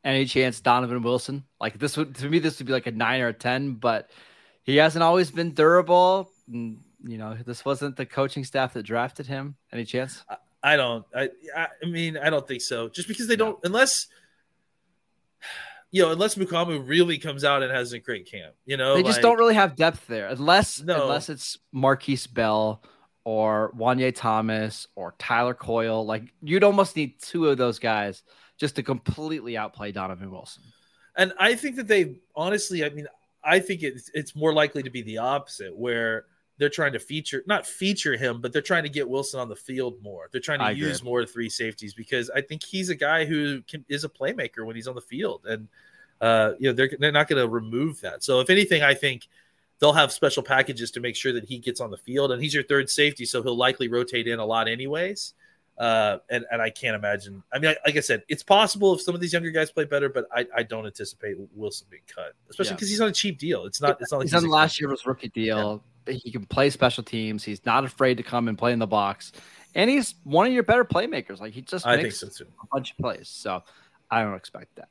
any 0.04 0.25
chance 0.25 0.60
Donovan 0.62 1.01
Wilson? 1.01 1.44
Like 1.60 1.80
this 1.80 1.98
would 1.98 2.16
to 2.16 2.30
me, 2.30 2.40
this 2.40 2.60
would 2.60 2.68
be 2.68 2.74
like 2.74 2.88
a 2.88 2.92
nine 2.92 3.22
or 3.22 3.28
a 3.28 3.34
ten, 3.34 3.74
but 3.74 4.10
he 4.63 4.78
hasn't 4.78 5.04
always 5.04 5.31
been 5.31 5.54
durable. 5.54 6.31
And, 6.51 6.80
you 7.04 7.18
know, 7.18 7.38
this 7.46 7.66
wasn't 7.66 7.96
the 7.96 8.06
coaching 8.06 8.44
staff 8.44 8.74
that 8.74 8.84
drafted 8.84 9.25
him. 9.25 9.56
Any 9.72 9.86
chance? 9.86 10.24
I, 10.62 10.75
don't. 10.75 11.06
I 11.16 11.30
I 11.56 11.86
mean, 11.86 12.18
I 12.18 12.30
don't 12.30 12.48
think 12.48 12.62
so. 12.62 12.90
Just 12.90 13.07
because 13.07 13.28
they 13.28 13.36
no. 13.36 13.46
don't, 13.46 13.60
unless 13.63 14.07
you 15.92 16.04
know, 16.04 16.12
unless 16.12 16.36
Mukuamu 16.36 16.88
really 16.88 17.18
comes 17.18 17.44
out 17.44 17.63
and 17.63 17.72
has 17.72 17.94
a 17.94 18.00
great 18.00 18.29
camp, 18.29 18.53
you 18.65 18.77
know, 18.77 18.96
they 18.96 19.03
just 19.03 19.18
like, 19.18 19.24
don't 19.24 19.38
really 19.38 19.56
have 19.56 19.75
depth 19.75 20.06
there, 20.08 20.27
unless 20.27 20.82
no. 20.82 21.03
unless 21.03 21.29
it's 21.29 21.58
Markquese 21.74 22.32
Bell 22.32 22.84
or 23.24 23.72
Juanyeh 23.75 24.13
Thomas 24.15 24.88
or 24.96 25.15
Tyler 25.18 25.53
Coyle. 25.53 26.06
Like 26.06 26.32
you'd 26.41 26.63
almost 26.63 26.96
need 26.96 27.20
two 27.22 27.48
of 27.48 27.58
those 27.58 27.79
guys 27.79 28.24
just 28.60 28.75
to 28.75 28.84
completely 28.84 29.58
outplay 29.58 29.92
Donovan 29.92 30.30
Wilson. 30.30 30.63
And 31.16 31.34
I 31.39 31.56
think 31.56 31.78
that 31.78 31.88
they 31.88 32.18
honestly, 32.36 32.84
I 32.84 32.89
mean, 32.89 33.08
I 33.44 33.60
think 33.60 33.84
it's 33.84 34.12
it's 34.13 34.36
more 34.36 34.54
likely 34.54 34.84
to 34.84 34.89
be 34.89 35.01
the 35.01 35.18
opposite, 35.18 35.75
where 35.75 36.25
they're 36.58 36.70
trying 36.70 36.94
to 36.94 37.00
feature 37.00 37.44
not 37.48 37.66
feature 37.66 38.16
him, 38.18 38.42
but 38.42 38.54
they're 38.54 38.62
trying 38.62 38.84
to 38.84 38.89
get 38.89 39.10
Wilson 39.10 39.39
on 39.39 39.50
the 39.50 39.56
field 39.56 39.96
more. 40.04 40.30
They're 40.32 40.42
trying 40.42 40.60
to 40.60 40.66
I 40.66 40.72
use 40.72 41.00
agree. 41.00 41.10
more 41.10 41.25
three 41.25 41.50
safeties 41.50 41.94
because 41.94 42.30
I 42.30 42.42
think 42.42 42.63
he's 42.63 42.89
a 42.89 42.96
guy 42.96 43.25
who 43.25 43.62
can, 43.62 43.86
is 43.88 44.04
a 44.04 44.10
playmaker 44.10 44.66
when 44.66 44.75
he's 44.75 44.88
on 44.88 44.96
the 44.96 45.01
field, 45.01 45.46
and 45.48 45.68
uh, 46.22 46.51
you 46.60 46.70
know 46.70 46.74
they're 46.74 46.92
they're 47.00 47.12
not 47.12 47.28
going 47.28 47.42
to 47.42 47.48
remove 47.48 48.01
that. 48.01 48.24
So 48.24 48.42
if 48.42 48.50
anything, 48.50 48.84
I 48.84 48.94
think 48.94 49.28
they'll 49.80 49.94
have 49.94 50.12
special 50.12 50.44
packages 50.44 50.92
to 50.92 51.00
make 51.00 51.16
sure 51.16 51.32
that 51.34 51.46
he 51.46 51.60
gets 51.60 51.80
on 51.80 51.92
the 51.92 51.98
field, 51.98 52.32
and 52.32 52.42
he's 52.42 52.54
your 52.54 52.63
third 52.63 52.89
safety, 52.89 53.25
so 53.25 53.42
he'll 53.42 53.58
likely 53.58 53.88
rotate 53.88 54.28
in 54.28 54.39
a 54.39 54.46
lot 54.46 54.68
anyways. 54.68 55.34
Uh, 55.79 56.17
and 56.29 56.45
and 56.51 56.62
I 56.62 56.69
can't 56.69 56.93
imagine. 56.93 57.41
I 57.53 57.59
mean, 57.59 57.74
like 57.86 57.95
I 57.95 58.01
said, 58.01 58.24
it's 58.27 58.43
possible 58.43 58.93
if 58.95 59.01
some 59.01 59.15
of 59.15 59.21
these 59.21 59.31
younger 59.31 59.50
guys 59.50 59.71
play 59.71 59.86
better, 59.86 60.09
but 60.09 60.25
I, 60.36 60.45
I 60.53 60.63
don't 60.63 60.86
anticipate 60.86 61.38
Wilson 61.55 61.88
being 61.89 62.03
cut, 62.13 62.33
especially 62.50 62.75
because 62.75 62.89
yeah. 62.89 62.93
he's 62.93 63.01
on 63.01 63.07
a 63.07 63.13
cheap 63.13 63.39
deal. 63.39 63.63
It's 63.65 63.81
not. 63.81 63.98
It's 64.01 64.12
not 64.12 64.17
like 64.17 64.25
he's, 64.25 64.33
he's 64.33 64.43
on 64.43 64.50
last 64.50 64.81
year 64.81 64.89
year's 64.89 65.05
rookie 65.05 65.29
deal. 65.29 65.81
Yeah. 66.05 66.15
He 66.15 66.31
can 66.31 66.45
play 66.45 66.69
special 66.69 67.01
teams. 67.01 67.45
He's 67.45 67.65
not 67.65 67.86
afraid 67.86 68.17
to 68.17 68.24
come 68.24 68.50
and 68.50 68.57
play 68.57 68.74
in 68.74 68.79
the 68.79 68.88
box, 68.88 69.31
and 69.74 69.89
he's 69.89 70.15
one 70.25 70.45
of 70.48 70.51
your 70.51 70.63
better 70.63 70.83
playmakers. 70.83 71.39
Like 71.39 71.53
he 71.53 71.62
just 71.62 71.88
I 71.88 71.95
makes 71.95 72.19
so 72.19 72.27
a 72.27 72.67
bunch 72.74 72.91
of 72.91 72.98
plays. 72.98 73.29
So 73.29 73.63
I 74.12 74.21
don't 74.24 74.36
expect 74.36 74.75
that. 74.75 74.89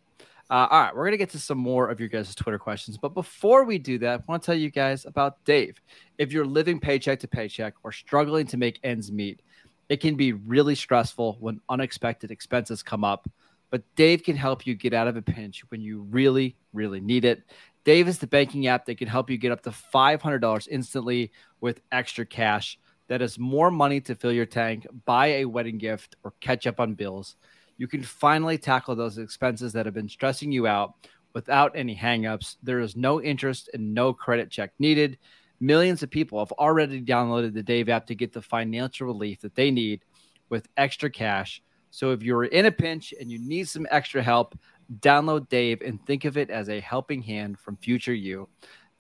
Uh, 0.49 0.67
all 0.71 0.81
right, 0.81 0.97
we're 0.97 1.05
gonna 1.05 1.19
get 1.19 1.29
to 1.31 1.39
some 1.39 1.59
more 1.59 1.91
of 1.91 2.01
your 2.01 2.09
guys' 2.09 2.35
Twitter 2.35 2.59
questions, 2.59 2.97
but 2.97 3.13
before 3.13 3.65
we 3.65 3.77
do 3.77 3.99
that, 3.99 4.21
I 4.21 4.25
want 4.27 4.43
to 4.43 4.47
tell 4.47 4.55
you 4.55 4.71
guys 4.71 5.05
about 5.05 5.45
Dave. 5.45 5.83
If 6.17 6.33
you're 6.33 6.47
living 6.47 6.81
paycheck 6.81 7.21
to 7.21 7.29
paycheck 7.29 7.75
or 7.83 7.93
struggling 7.93 8.47
to 8.47 8.57
make 8.57 8.81
ends 8.83 9.13
meet 9.13 9.43
it 9.89 10.01
can 10.01 10.15
be 10.17 10.33
really 10.33 10.75
stressful 10.75 11.37
when 11.41 11.61
unexpected 11.69 12.31
expenses 12.31 12.83
come 12.83 13.05
up, 13.05 13.29
but 13.71 13.83
Dave 13.97 14.23
can 14.23 14.37
help 14.37 14.67
you 14.67 14.75
get 14.75 14.95
out 14.95 15.09
of 15.09 15.17
a 15.17 15.23
pinch 15.23 15.63
when 15.71 15.81
you 15.81 16.03
really, 16.11 16.57
really 16.73 17.01
need 17.01 17.25
it. 17.25 17.43
Dave 17.85 18.09
is 18.09 18.19
the 18.19 18.27
banking 18.27 18.67
app 18.67 18.85
that 18.87 18.99
can 18.99 19.09
help 19.09 19.31
you 19.31 19.39
get 19.39 19.53
up 19.53 19.63
to 19.63 19.71
$500 19.71 20.69
instantly 20.71 21.33
with 21.61 21.81
extra 21.91 22.27
cash. 22.27 22.79
That 23.09 23.23
is 23.23 23.39
more 23.39 23.71
money 23.71 24.01
to 24.03 24.15
fill 24.15 24.33
your 24.33 24.47
tank, 24.47 24.87
buy 25.07 25.27
a 25.27 25.45
wedding 25.47 25.79
gift, 25.79 26.17
or 26.23 26.35
catch 26.41 26.67
up 26.67 26.81
on 26.81 26.95
bills. 26.95 27.37
you 27.79 27.87
can 27.87 28.03
finally 28.03 28.59
tackle 28.59 28.97
those 28.97 29.19
expenses 29.19 29.73
that 29.73 29.87
have 29.87 29.95
been 29.95 30.09
stressing 30.09 30.51
you 30.51 30.67
out 30.67 30.95
without 31.33 31.73
any 31.77 31.95
hangups. 31.95 32.57
There 32.63 32.81
is 32.81 32.97
no 32.97 33.23
interest 33.23 33.71
and 33.73 33.95
no 33.95 34.13
credit 34.13 34.51
check 34.51 34.73
needed. 34.79 35.17
Millions 35.61 36.03
of 36.03 36.11
people 36.11 36.39
have 36.39 36.53
already 36.53 37.03
downloaded 37.03 37.53
the 37.53 37.63
Dave 37.63 37.89
app 37.89 38.07
to 38.07 38.15
get 38.15 38.33
the 38.33 38.43
financial 38.43 39.07
relief 39.07 39.41
that 39.41 39.55
they 39.55 39.71
need 39.71 40.05
with 40.49 40.69
extra 40.77 41.11
cash. 41.11 41.63
So 41.91 42.13
if 42.13 42.23
you're 42.23 42.45
in 42.45 42.67
a 42.67 42.73
pinch 42.73 43.13
and 43.19 43.31
you 43.31 43.39
need 43.39 43.69
some 43.69 43.87
extra 43.91 44.23
help, 44.23 44.59
download 45.01 45.49
Dave 45.49 45.83
and 45.83 46.05
think 46.07 46.25
of 46.25 46.37
it 46.37 46.51
as 46.51 46.69
a 46.69 46.81
helping 46.81 47.23
hand 47.23 47.59
from 47.59 47.77
future 47.77 48.15
you. 48.15 48.49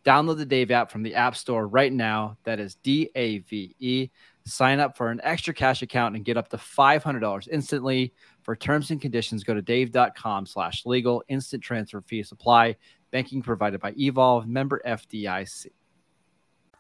Download 0.05 0.37
the 0.37 0.47
Dave 0.47 0.71
app 0.71 0.91
from 0.91 1.03
the 1.03 1.15
App 1.15 1.37
Store 1.37 1.67
right 1.67 1.93
now. 1.93 2.37
That 2.45 2.61
is 2.61 2.77
D 2.77 3.11
A 3.15 3.39
V 3.41 3.75
E. 3.79 4.11
Sign 4.47 4.81
up 4.81 4.97
for 4.97 5.11
an 5.11 5.21
extra 5.23 5.53
cash 5.53 5.83
account 5.83 6.17
and 6.17 6.25
get 6.25 6.39
up 6.39 6.49
to 6.49 6.57
$500 6.57 7.49
instantly. 7.53 8.15
For 8.43 8.57
terms 8.57 8.91
and 8.91 9.01
conditions, 9.01 9.45
go 9.45 9.53
to 9.53 9.61
dave.com 9.61 10.47
slash 10.47 10.87
legal. 10.87 11.23
Instant 11.29 11.63
transfer 11.63 12.01
fees 12.01 12.33
apply. 12.33 12.77
Banking 13.11 13.43
provided 13.43 13.81
by 13.81 13.93
Evolve, 13.99 14.47
member 14.47 14.81
FDIC. 14.87 15.67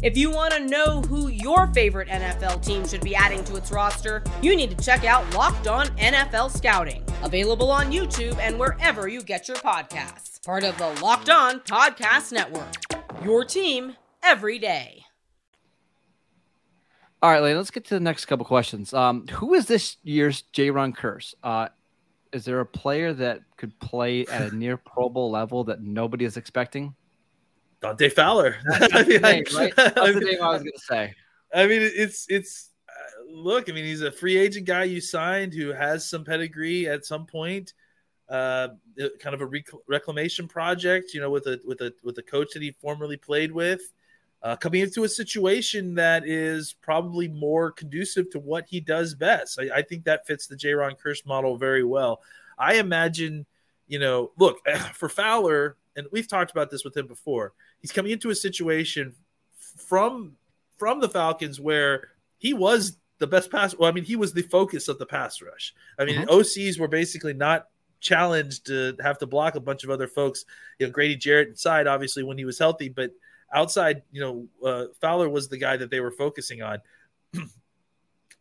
If 0.00 0.16
you 0.16 0.30
want 0.30 0.54
to 0.54 0.60
know 0.60 1.02
who 1.02 1.26
your 1.26 1.66
favorite 1.68 2.06
NFL 2.06 2.64
team 2.64 2.86
should 2.86 3.00
be 3.00 3.16
adding 3.16 3.42
to 3.44 3.56
its 3.56 3.72
roster, 3.72 4.22
you 4.40 4.54
need 4.54 4.70
to 4.70 4.84
check 4.84 5.04
out 5.04 5.34
Locked 5.34 5.66
On 5.66 5.88
NFL 5.96 6.56
Scouting, 6.56 7.04
available 7.24 7.68
on 7.68 7.90
YouTube 7.90 8.38
and 8.38 8.60
wherever 8.60 9.08
you 9.08 9.22
get 9.22 9.48
your 9.48 9.56
podcasts. 9.56 10.44
Part 10.46 10.62
of 10.62 10.78
the 10.78 10.88
Locked 11.02 11.30
On 11.30 11.58
Podcast 11.60 12.30
Network. 12.30 12.76
Your 13.24 13.44
team 13.44 13.96
every 14.22 14.60
day. 14.60 15.04
All 17.20 17.32
right, 17.32 17.42
Lane, 17.42 17.56
let's 17.56 17.72
get 17.72 17.84
to 17.86 17.94
the 17.94 18.00
next 18.00 18.26
couple 18.26 18.46
questions. 18.46 18.94
Um, 18.94 19.26
who 19.26 19.54
is 19.54 19.66
this 19.66 19.96
year's 20.04 20.44
Jayron 20.54 20.96
Kearse? 20.96 21.34
Uh, 21.42 21.70
is 22.32 22.44
there 22.44 22.60
a 22.60 22.66
player 22.66 23.12
that 23.14 23.40
could 23.56 23.76
play 23.80 24.24
at 24.26 24.52
a 24.52 24.54
near 24.54 24.76
Pro 24.76 25.08
Bowl 25.08 25.28
level 25.28 25.64
that 25.64 25.82
nobody 25.82 26.24
is 26.24 26.36
expecting? 26.36 26.94
Dante 27.80 28.08
Fowler. 28.08 28.56
I 28.70 29.04
mean, 29.04 29.22
name, 29.22 29.44
right? 29.54 29.74
That's 29.76 29.94
the 29.94 30.20
name 30.24 30.38
I 30.42 30.52
was 30.52 30.62
going 30.62 30.72
to 30.74 30.80
say. 30.80 31.14
I 31.54 31.66
mean, 31.66 31.80
it's 31.82 32.26
it's 32.28 32.70
uh, 32.88 33.32
look. 33.32 33.68
I 33.68 33.72
mean, 33.72 33.84
he's 33.84 34.02
a 34.02 34.10
free 34.10 34.36
agent 34.36 34.66
guy 34.66 34.84
you 34.84 35.00
signed 35.00 35.54
who 35.54 35.72
has 35.72 36.08
some 36.08 36.24
pedigree 36.24 36.88
at 36.88 37.06
some 37.06 37.26
point. 37.26 37.74
Uh, 38.28 38.68
kind 39.20 39.34
of 39.34 39.40
a 39.40 39.46
rec- 39.46 39.70
reclamation 39.86 40.46
project, 40.46 41.14
you 41.14 41.20
know, 41.20 41.30
with 41.30 41.46
a 41.46 41.60
with 41.64 41.80
a 41.80 41.94
with 42.02 42.18
a 42.18 42.22
coach 42.22 42.52
that 42.52 42.62
he 42.62 42.72
formerly 42.72 43.16
played 43.16 43.50
with, 43.50 43.80
uh, 44.42 44.54
coming 44.56 44.82
into 44.82 45.04
a 45.04 45.08
situation 45.08 45.94
that 45.94 46.26
is 46.26 46.74
probably 46.82 47.26
more 47.28 47.72
conducive 47.72 48.28
to 48.30 48.38
what 48.38 48.66
he 48.68 48.80
does 48.80 49.14
best. 49.14 49.58
I, 49.58 49.78
I 49.78 49.82
think 49.82 50.04
that 50.04 50.26
fits 50.26 50.46
the 50.46 50.56
Jayron 50.56 50.96
Kearse 50.98 51.24
model 51.24 51.56
very 51.56 51.84
well. 51.84 52.20
I 52.58 52.74
imagine, 52.74 53.46
you 53.86 53.98
know, 53.98 54.32
look 54.36 54.58
for 54.92 55.08
Fowler, 55.08 55.78
and 55.96 56.06
we've 56.12 56.28
talked 56.28 56.50
about 56.50 56.70
this 56.70 56.84
with 56.84 56.94
him 56.94 57.06
before 57.06 57.54
he's 57.80 57.92
coming 57.92 58.12
into 58.12 58.30
a 58.30 58.34
situation 58.34 59.14
from 59.88 60.36
from 60.76 61.00
the 61.00 61.08
Falcons 61.08 61.60
where 61.60 62.08
he 62.38 62.54
was 62.54 62.98
the 63.18 63.26
best 63.26 63.50
pass. 63.50 63.76
Well, 63.76 63.88
I 63.88 63.92
mean, 63.92 64.04
he 64.04 64.16
was 64.16 64.32
the 64.32 64.42
focus 64.42 64.88
of 64.88 64.98
the 64.98 65.06
pass 65.06 65.42
rush. 65.42 65.74
I 65.98 66.04
mean, 66.04 66.20
mm-hmm. 66.20 66.30
OCs 66.30 66.78
were 66.78 66.88
basically 66.88 67.34
not 67.34 67.66
challenged 68.00 68.66
to 68.66 68.96
have 69.02 69.18
to 69.18 69.26
block 69.26 69.56
a 69.56 69.60
bunch 69.60 69.84
of 69.84 69.90
other 69.90 70.06
folks. 70.06 70.44
You 70.78 70.86
know, 70.86 70.92
Grady 70.92 71.16
Jarrett 71.16 71.48
inside, 71.48 71.86
obviously, 71.86 72.22
when 72.22 72.38
he 72.38 72.44
was 72.44 72.58
healthy, 72.58 72.88
but 72.88 73.10
outside, 73.52 74.02
you 74.12 74.20
know, 74.20 74.46
uh, 74.66 74.86
Fowler 75.00 75.28
was 75.28 75.48
the 75.48 75.58
guy 75.58 75.76
that 75.76 75.90
they 75.90 76.00
were 76.00 76.12
focusing 76.12 76.62
on. 76.62 76.78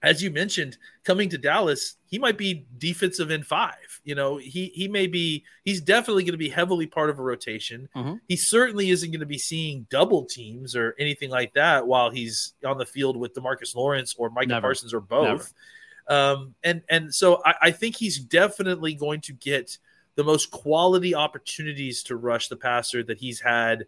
as 0.04 0.22
you 0.22 0.30
mentioned, 0.30 0.78
coming 1.04 1.30
to 1.30 1.38
Dallas, 1.38 1.96
he 2.06 2.20
might 2.20 2.38
be 2.38 2.66
defensive 2.78 3.32
in 3.32 3.44
five. 3.44 4.02
You 4.04 4.16
know, 4.16 4.38
he 4.38 4.68
he 4.68 4.88
may 4.88 5.08
be 5.08 5.44
he's 5.66 5.82
definitely 5.82 6.24
going 6.24 6.34
to 6.34 6.38
be 6.38 6.50
heavily 6.50 6.86
part 6.86 7.10
of 7.10 7.20
a 7.20 7.24
rotation. 7.24 7.90
Mm-hmm. 7.96 8.16
He 8.28 8.36
certainly 8.36 8.90
isn't 8.92 9.10
going 9.10 9.22
to 9.22 9.26
be 9.26 9.40
seeing 9.40 9.88
double 9.90 10.26
teams 10.26 10.76
or 10.76 10.96
anything 11.00 11.30
like 11.30 11.54
that 11.54 11.88
while 11.88 12.10
he's 12.10 12.54
on 12.66 12.78
the 12.78 12.86
field 12.86 13.18
with 13.18 13.34
Demarcus 13.34 13.76
Lawrence 13.76 14.16
or 14.18 14.30
Micah 14.30 14.50
Never. 14.50 14.62
Parsons 14.62 14.94
or 14.94 15.02
both. 15.02 15.54
Um, 16.08 16.56
and 16.64 16.84
and 16.90 17.14
so 17.14 17.42
I, 17.44 17.56
I 17.64 17.72
think 17.72 17.96
he's 17.96 18.20
definitely 18.20 18.94
going 18.94 19.22
to 19.22 19.34
get 19.34 19.78
the 20.16 20.24
most 20.24 20.52
quality 20.52 21.16
opportunities 21.16 22.04
to 22.04 22.16
rush 22.16 22.48
the 22.48 22.56
passer 22.56 23.04
that 23.04 23.18
he's 23.18 23.40
had 23.40 23.86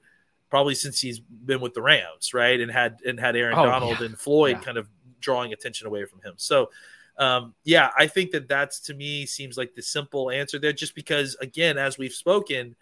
probably 0.49 0.75
since 0.75 0.99
he's 0.99 1.19
been 1.19 1.61
with 1.61 1.73
the 1.73 1.81
Rams, 1.81 2.33
right? 2.33 2.59
And 2.59 2.71
had 2.71 2.99
and 3.05 3.19
had 3.19 3.35
Aaron 3.35 3.57
oh, 3.57 3.65
Donald 3.65 3.99
yeah. 3.99 4.07
and 4.07 4.17
Floyd 4.17 4.57
yeah. 4.57 4.63
kind 4.63 4.77
of 4.77 4.89
drawing 5.19 5.53
attention 5.53 5.87
away 5.87 6.05
from 6.05 6.21
him. 6.21 6.33
So, 6.37 6.69
um, 7.17 7.53
yeah, 7.63 7.91
I 7.97 8.07
think 8.07 8.31
that 8.31 8.47
that's 8.47 8.79
to 8.81 8.93
me 8.93 9.25
seems 9.25 9.57
like 9.57 9.75
the 9.75 9.81
simple 9.81 10.31
answer 10.31 10.57
there. 10.59 10.73
Just 10.73 10.95
because, 10.95 11.35
again, 11.41 11.77
as 11.77 11.97
we've 11.97 12.13
spoken, 12.13 12.75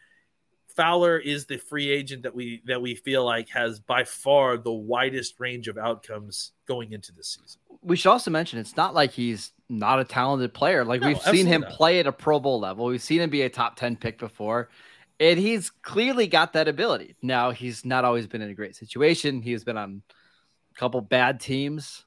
Fowler 0.78 1.18
is 1.18 1.48
the 1.48 1.58
free 1.58 1.90
agent 1.90 2.22
that 2.22 2.36
we 2.36 2.62
that 2.68 2.80
we 2.80 2.94
feel 2.94 3.26
like 3.26 3.50
has 3.50 3.80
by 3.80 4.04
far 4.04 4.58
the 4.58 4.72
widest 4.72 5.40
range 5.40 5.68
of 5.68 5.78
outcomes 5.78 6.52
going 6.68 6.92
into 6.92 7.12
this 7.12 7.30
season. 7.30 7.60
We 7.82 7.96
should 7.96 8.12
also 8.12 8.30
mention 8.30 8.60
it's 8.60 8.78
not 8.78 8.94
like 8.94 9.12
he's 9.12 9.54
not 9.70 10.00
a 10.00 10.04
talented 10.04 10.54
player. 10.54 10.86
Like 10.86 11.02
no, 11.02 11.08
we've 11.08 11.22
seen 11.22 11.48
him 11.48 11.62
not. 11.62 11.72
play 11.72 12.00
at 12.00 12.06
a 12.06 12.12
Pro 12.12 12.40
Bowl 12.40 12.60
level. 12.60 12.86
We've 12.86 13.02
seen 13.02 13.22
him 13.22 13.32
be 13.32 13.42
a 13.42 13.50
top 13.50 13.76
10 13.76 13.96
pick 13.96 14.20
before. 14.20 14.70
And 15.20 15.40
he's 15.40 15.72
clearly 15.72 16.28
got 16.28 16.54
that 16.54 16.68
ability. 16.68 17.16
Now 17.24 17.50
he's 17.50 17.84
not 17.84 18.06
always 18.06 18.28
been 18.28 18.44
in 18.44 18.52
a 18.52 18.54
great 18.54 18.76
situation. 18.76 19.42
He's 19.42 19.64
been 19.64 19.78
on 19.78 20.04
a 20.76 20.80
couple 20.80 21.02
bad 21.02 21.40
teams 21.40 22.06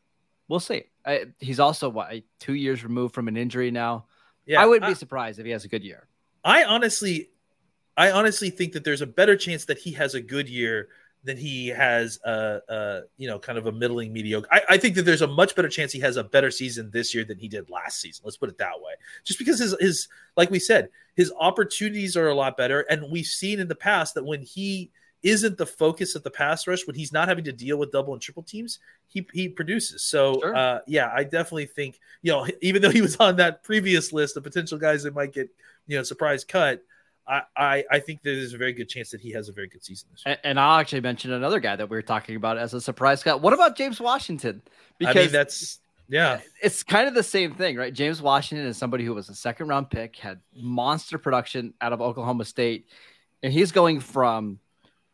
we'll 0.50 0.60
see. 0.60 0.84
I, 1.06 1.26
he's 1.38 1.60
also 1.60 1.88
what 1.88 2.12
two 2.40 2.54
years 2.54 2.82
removed 2.82 3.14
from 3.14 3.28
an 3.28 3.36
injury 3.36 3.70
now. 3.70 4.04
Yeah, 4.44 4.60
I 4.60 4.66
wouldn't 4.66 4.90
be 4.90 4.94
surprised 4.94 5.38
if 5.38 5.46
he 5.46 5.52
has 5.52 5.64
a 5.64 5.68
good 5.68 5.84
year. 5.84 6.08
I 6.44 6.64
honestly, 6.64 7.30
I 7.96 8.10
honestly 8.10 8.50
think 8.50 8.72
that 8.72 8.84
there's 8.84 9.00
a 9.00 9.06
better 9.06 9.36
chance 9.36 9.64
that 9.66 9.78
he 9.78 9.92
has 9.92 10.14
a 10.14 10.20
good 10.20 10.48
year 10.48 10.88
than 11.22 11.36
he 11.36 11.68
has 11.68 12.18
a, 12.24 12.60
a 12.68 13.00
you 13.16 13.28
know 13.28 13.38
kind 13.38 13.58
of 13.58 13.66
a 13.66 13.72
middling 13.72 14.12
mediocre. 14.12 14.48
I, 14.50 14.62
I, 14.70 14.78
think 14.78 14.96
that 14.96 15.02
there's 15.02 15.22
a 15.22 15.26
much 15.26 15.54
better 15.54 15.68
chance 15.68 15.92
he 15.92 16.00
has 16.00 16.16
a 16.16 16.24
better 16.24 16.50
season 16.50 16.90
this 16.90 17.14
year 17.14 17.24
than 17.24 17.38
he 17.38 17.46
did 17.46 17.70
last 17.70 18.00
season. 18.00 18.22
Let's 18.24 18.38
put 18.38 18.48
it 18.48 18.58
that 18.58 18.80
way. 18.80 18.94
Just 19.24 19.38
because 19.38 19.58
his 19.58 19.76
his 19.78 20.08
like 20.36 20.50
we 20.50 20.58
said, 20.58 20.88
his 21.14 21.32
opportunities 21.38 22.16
are 22.16 22.28
a 22.28 22.34
lot 22.34 22.56
better, 22.56 22.80
and 22.90 23.10
we've 23.10 23.26
seen 23.26 23.60
in 23.60 23.68
the 23.68 23.74
past 23.74 24.14
that 24.14 24.24
when 24.24 24.42
he 24.42 24.90
isn't 25.22 25.58
the 25.58 25.66
focus 25.66 26.14
of 26.14 26.22
the 26.22 26.30
pass 26.30 26.66
rush 26.66 26.86
when 26.86 26.96
he's 26.96 27.12
not 27.12 27.28
having 27.28 27.44
to 27.44 27.52
deal 27.52 27.78
with 27.78 27.92
double 27.92 28.12
and 28.12 28.22
triple 28.22 28.42
teams 28.42 28.78
he 29.06 29.26
he 29.32 29.48
produces 29.48 30.02
so 30.02 30.38
sure. 30.40 30.56
uh, 30.56 30.78
yeah 30.86 31.10
i 31.14 31.22
definitely 31.22 31.66
think 31.66 31.98
you 32.22 32.32
know 32.32 32.46
even 32.62 32.82
though 32.82 32.90
he 32.90 33.02
was 33.02 33.16
on 33.16 33.36
that 33.36 33.62
previous 33.62 34.12
list 34.12 34.36
of 34.36 34.42
potential 34.42 34.78
guys 34.78 35.02
that 35.02 35.14
might 35.14 35.32
get 35.32 35.48
you 35.86 35.96
know 35.96 36.02
surprise 36.02 36.44
cut 36.44 36.82
I, 37.26 37.42
I, 37.56 37.84
I 37.92 37.98
think 38.00 38.22
there's 38.22 38.54
a 38.54 38.58
very 38.58 38.72
good 38.72 38.88
chance 38.88 39.10
that 39.10 39.20
he 39.20 39.30
has 39.32 39.48
a 39.48 39.52
very 39.52 39.68
good 39.68 39.84
season 39.84 40.08
this 40.10 40.24
year. 40.26 40.32
And, 40.42 40.58
and 40.58 40.60
I'll 40.60 40.80
actually 40.80 41.02
mention 41.02 41.32
another 41.32 41.60
guy 41.60 41.76
that 41.76 41.88
we 41.88 41.96
are 41.96 42.02
talking 42.02 42.34
about 42.34 42.58
as 42.58 42.74
a 42.74 42.80
surprise 42.80 43.22
cut. 43.22 43.40
What 43.40 43.52
about 43.52 43.76
James 43.76 44.00
Washington? 44.00 44.62
Because 44.98 45.16
I 45.16 45.20
mean, 45.20 45.32
that's 45.32 45.78
yeah, 46.08 46.40
it's 46.60 46.82
kind 46.82 47.06
of 47.06 47.14
the 47.14 47.22
same 47.22 47.54
thing, 47.54 47.76
right? 47.76 47.94
James 47.94 48.20
Washington 48.20 48.66
is 48.66 48.76
somebody 48.76 49.04
who 49.04 49.14
was 49.14 49.28
a 49.28 49.34
second 49.34 49.68
round 49.68 49.90
pick, 49.90 50.16
had 50.16 50.40
monster 50.56 51.18
production 51.18 51.72
out 51.80 51.92
of 51.92 52.00
Oklahoma 52.00 52.44
State, 52.44 52.88
and 53.44 53.52
he's 53.52 53.70
going 53.70 54.00
from 54.00 54.58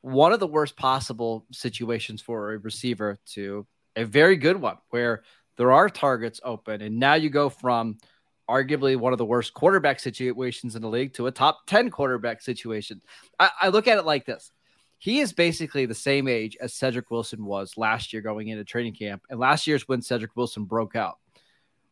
one 0.06 0.32
of 0.32 0.38
the 0.38 0.46
worst 0.46 0.76
possible 0.76 1.44
situations 1.50 2.22
for 2.22 2.52
a 2.52 2.58
receiver 2.58 3.18
to 3.26 3.66
a 3.96 4.04
very 4.04 4.36
good 4.36 4.56
one 4.56 4.76
where 4.90 5.24
there 5.56 5.72
are 5.72 5.88
targets 5.88 6.40
open. 6.44 6.80
And 6.80 7.00
now 7.00 7.14
you 7.14 7.28
go 7.28 7.48
from 7.48 7.98
arguably 8.48 8.96
one 8.96 9.12
of 9.12 9.18
the 9.18 9.24
worst 9.24 9.52
quarterback 9.52 9.98
situations 9.98 10.76
in 10.76 10.82
the 10.82 10.88
league 10.88 11.12
to 11.14 11.26
a 11.26 11.32
top 11.32 11.66
10 11.66 11.90
quarterback 11.90 12.40
situation. 12.40 13.02
I, 13.40 13.50
I 13.62 13.68
look 13.68 13.88
at 13.88 13.98
it 13.98 14.04
like 14.04 14.24
this. 14.24 14.52
He 14.98 15.18
is 15.18 15.32
basically 15.32 15.86
the 15.86 15.94
same 15.94 16.28
age 16.28 16.56
as 16.60 16.72
Cedrick 16.72 17.10
Wilson 17.10 17.44
was 17.44 17.76
last 17.76 18.12
year 18.12 18.22
going 18.22 18.46
into 18.46 18.62
training 18.62 18.94
camp. 18.94 19.22
And 19.28 19.40
last 19.40 19.66
year's 19.66 19.88
when 19.88 20.02
Cedrick 20.02 20.36
Wilson 20.36 20.66
broke 20.66 20.94
out. 20.94 21.18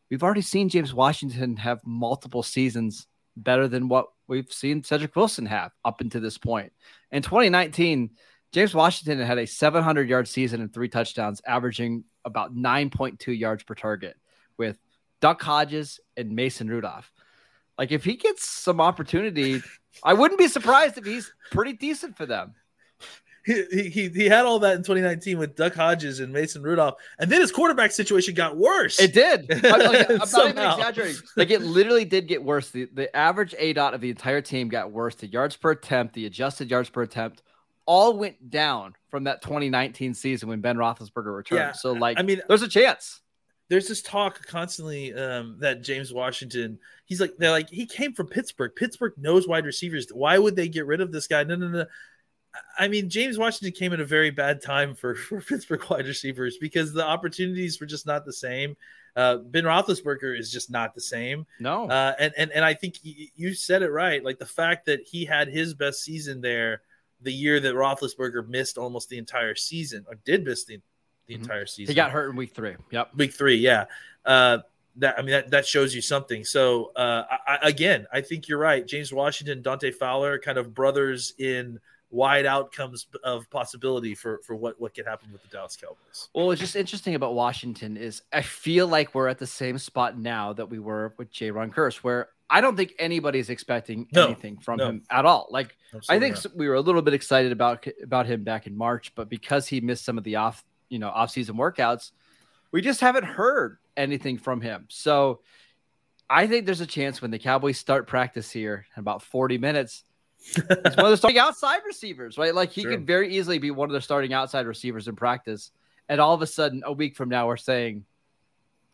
We've 0.09 0.23
already 0.23 0.39
seen 0.39 0.69
James 0.69 0.93
Washington 0.93 1.57
have 1.57 1.81
multiple 1.83 2.43
seasons 2.43 3.07
better 3.35 3.67
than 3.67 3.89
what 3.89 4.07
we've 4.27 4.51
seen 4.51 4.81
Cedrick 4.81 5.17
Wilson 5.17 5.45
have 5.45 5.71
up 5.83 6.01
until 6.01 6.21
this 6.21 6.37
point. 6.37 6.71
In 7.15 7.21
2019, 7.21 8.09
James 8.51 8.75
Washington 8.75 9.25
had 9.25 9.37
a 9.37 9.47
700 9.47 10.09
yard 10.09 10.27
season 10.27 10.59
and 10.59 10.73
three 10.73 10.89
touchdowns, 10.89 11.41
averaging 11.47 12.03
about 12.25 12.53
9.2 12.53 13.39
yards 13.39 13.63
per 13.63 13.73
target 13.73 14.17
with 14.57 14.77
Duck 15.21 15.41
Hodges 15.41 16.01
and 16.17 16.35
Mason 16.35 16.67
Rudolph. 16.67 17.09
Like, 17.77 17.93
if 17.93 18.03
he 18.03 18.17
gets 18.17 18.45
some 18.45 18.81
opportunity, 18.81 19.63
I 20.03 20.11
wouldn't 20.11 20.37
be 20.37 20.49
surprised 20.49 20.97
if 20.97 21.05
he's 21.05 21.31
pretty 21.51 21.71
decent 21.71 22.17
for 22.17 22.25
them. 22.25 22.53
He, 23.45 23.89
he 23.89 24.09
he 24.09 24.25
had 24.25 24.45
all 24.45 24.59
that 24.59 24.75
in 24.75 24.79
2019 24.79 25.37
with 25.37 25.55
Duck 25.55 25.75
Hodges 25.75 26.19
and 26.19 26.33
Mason 26.33 26.63
Rudolph, 26.63 26.95
and 27.19 27.31
then 27.31 27.41
his 27.41 27.51
quarterback 27.51 27.91
situation 27.91 28.33
got 28.33 28.57
worse. 28.57 28.99
It 28.99 29.13
did. 29.13 29.51
I'm, 29.65 29.79
like, 29.79 30.09
I'm 30.09 30.17
not 30.17 30.49
even 30.49 30.63
exaggerating. 30.63 31.21
Like 31.35 31.51
it 31.51 31.61
literally 31.61 32.05
did 32.05 32.27
get 32.27 32.43
worse. 32.43 32.71
The 32.71 32.89
the 32.93 33.15
average 33.15 33.53
A 33.59 33.73
dot 33.73 33.93
of 33.93 34.01
the 34.01 34.09
entire 34.09 34.41
team 34.41 34.67
got 34.67 34.91
worse. 34.91 35.15
The 35.15 35.27
yards 35.27 35.55
per 35.55 35.71
attempt, 35.71 36.15
the 36.15 36.25
adjusted 36.25 36.71
yards 36.71 36.89
per 36.89 37.03
attempt, 37.03 37.43
all 37.85 38.17
went 38.17 38.49
down 38.49 38.95
from 39.09 39.25
that 39.25 39.41
2019 39.41 40.13
season 40.13 40.49
when 40.49 40.61
Ben 40.61 40.77
Roethlisberger 40.77 41.35
returned. 41.35 41.59
Yeah, 41.59 41.71
so 41.71 41.93
like, 41.93 42.19
I 42.19 42.23
mean, 42.23 42.41
there's 42.47 42.63
a 42.63 42.67
chance. 42.67 43.21
there's 43.69 43.87
this 43.87 44.01
talk 44.01 44.45
constantly 44.47 45.13
um, 45.13 45.57
that 45.59 45.83
James 45.83 46.13
Washington, 46.13 46.79
he's 47.05 47.21
like, 47.21 47.35
they're 47.37 47.51
like, 47.51 47.69
he 47.69 47.85
came 47.85 48.13
from 48.13 48.27
Pittsburgh. 48.27 48.71
Pittsburgh 48.75 49.13
knows 49.17 49.47
wide 49.47 49.65
receivers. 49.65 50.07
Why 50.11 50.37
would 50.37 50.55
they 50.55 50.67
get 50.67 50.85
rid 50.85 51.01
of 51.01 51.11
this 51.11 51.27
guy? 51.27 51.43
No, 51.43 51.55
no, 51.55 51.67
no. 51.67 51.85
I 52.77 52.87
mean, 52.87 53.09
James 53.09 53.37
Washington 53.37 53.71
came 53.77 53.93
at 53.93 53.99
a 53.99 54.05
very 54.05 54.29
bad 54.31 54.61
time 54.61 54.95
for, 54.95 55.15
for 55.29 55.41
Pittsburgh 55.41 55.83
wide 55.89 56.07
receivers 56.07 56.57
because 56.57 56.93
the 56.93 57.05
opportunities 57.05 57.79
were 57.79 57.85
just 57.87 58.05
not 58.05 58.25
the 58.25 58.33
same. 58.33 58.75
Uh, 59.15 59.37
ben 59.37 59.63
Roethlisberger 59.63 60.37
is 60.37 60.51
just 60.51 60.69
not 60.69 60.93
the 60.93 60.99
same. 61.01 61.45
No, 61.59 61.87
Uh, 61.89 62.13
and, 62.19 62.33
and, 62.37 62.51
and 62.51 62.65
I 62.65 62.73
think 62.73 62.95
you 63.01 63.53
said 63.53 63.81
it 63.81 63.89
right. 63.91 64.23
Like 64.23 64.39
the 64.39 64.45
fact 64.45 64.85
that 64.87 65.01
he 65.03 65.23
had 65.23 65.47
his 65.47 65.73
best 65.73 66.03
season 66.03 66.41
there 66.41 66.81
the 67.21 67.31
year 67.31 67.61
that 67.61 67.75
Roethlisberger 67.75 68.45
missed 68.47 68.77
almost 68.77 69.07
the 69.07 69.17
entire 69.17 69.55
season 69.55 70.05
or 70.09 70.15
did 70.25 70.43
miss 70.43 70.65
the, 70.65 70.81
the 71.27 71.35
Mhm. 71.35 71.41
entire 71.43 71.65
season. 71.65 71.91
he 71.91 71.95
got 71.95 72.11
hurt 72.11 72.29
in 72.29 72.35
week 72.35 72.53
three. 72.53 72.75
Yep. 72.91 73.15
Week 73.15 73.33
three, 73.33 73.55
yeah. 73.55 73.85
Uh, 74.25 74.59
that 74.97 75.17
I 75.17 75.21
mean 75.21 75.31
that, 75.31 75.49
that 75.51 75.65
shows 75.65 75.95
you 75.95 76.01
something. 76.01 76.43
So 76.43 76.91
uh, 76.97 77.23
I- 77.47 77.59
again, 77.63 78.07
I 78.13 78.19
think 78.21 78.47
you're 78.49 78.59
right. 78.59 78.85
James 78.85 79.11
Washington, 79.13 79.61
Dante 79.61 79.91
Fowler, 79.91 80.39
kind 80.39 80.57
of 80.57 80.73
brothers 80.73 81.33
in 81.37 81.79
wide 82.15 82.45
outcomes 82.45 83.07
of 83.23 83.49
possibility 83.49 84.15
for 84.15 84.39
for 84.45 84.55
what 84.55 84.79
what 84.79 84.93
could 84.95 85.05
happen 85.05 85.31
with 85.31 85.41
the 85.43 85.49
Dallas 85.49 85.75
Cowboys. 85.75 86.29
Well, 86.33 86.47
what's 86.47 86.61
just 86.61 86.75
interesting 86.75 87.15
about 87.15 87.33
Washington 87.35 87.97
is 87.97 88.21
I 88.31 88.41
feel 88.41 88.87
like 88.87 89.13
we're 89.13 89.27
at 89.27 89.37
the 89.37 89.47
same 89.47 89.77
spot 89.77 90.17
now 90.17 90.53
that 90.53 90.69
we 90.69 90.79
were 90.79 91.13
with 91.17 91.31
Jayron 91.31 91.73
Kearse, 91.73 91.97
where 91.97 92.29
I 92.49 92.61
don't 92.61 92.77
think 92.77 92.93
anybody's 92.99 93.49
expecting 93.49 94.07
No, 94.13 94.25
anything 94.25 94.57
from 94.57 94.77
no. 94.77 94.89
him 94.89 95.03
at 95.09 95.25
all. 95.25 95.47
Like 95.49 95.75
I 96.09 96.19
think 96.19 96.35
not. 96.35 96.55
we 96.55 96.67
were 96.69 96.75
a 96.75 96.81
little 96.81 97.01
bit 97.01 97.13
excited 97.13 97.51
about 97.51 97.85
about 98.03 98.25
him 98.27 98.43
back 98.43 98.65
in 98.67 98.77
March, 98.77 99.13
but 99.15 99.29
because 99.29 99.67
he 99.67 99.81
missed 99.81 100.05
some 100.05 100.17
of 100.17 100.23
the 100.23 100.37
off, 100.37 100.63
you 100.89 100.99
know, 100.99 101.09
off-season 101.09 101.55
workouts, 101.55 102.11
we 102.71 102.81
just 102.81 103.01
haven't 103.01 103.25
heard 103.25 103.77
anything 103.97 104.37
from 104.37 104.61
him. 104.61 104.85
So 104.89 105.41
I 106.29 106.47
think 106.47 106.65
there's 106.65 106.81
a 106.81 106.87
chance 106.87 107.21
when 107.21 107.31
the 107.31 107.39
Cowboys 107.39 107.77
start 107.77 108.07
practice 108.07 108.51
here 108.51 108.85
in 108.95 108.99
about 109.01 109.21
40 109.21 109.57
minutes, 109.57 110.03
he's 110.53 110.95
one 110.95 111.05
of 111.05 111.11
the 111.11 111.17
starting 111.17 111.39
outside 111.39 111.81
receivers, 111.85 112.37
right? 112.37 112.53
Like 112.53 112.71
he 112.71 112.81
Sure. 112.81 112.91
could 112.91 113.07
very 113.07 113.35
easily 113.35 113.57
be 113.57 113.71
one 113.71 113.89
of 113.89 113.93
the 113.93 114.01
starting 114.01 114.33
outside 114.33 114.65
receivers 114.65 115.07
in 115.07 115.15
practice. 115.15 115.71
And 116.07 116.21
all 116.21 116.33
of 116.33 116.41
a 116.41 116.47
sudden, 116.47 116.83
a 116.85 116.93
week 116.93 117.15
from 117.15 117.29
now, 117.29 117.47
we're 117.47 117.57
saying 117.57 118.05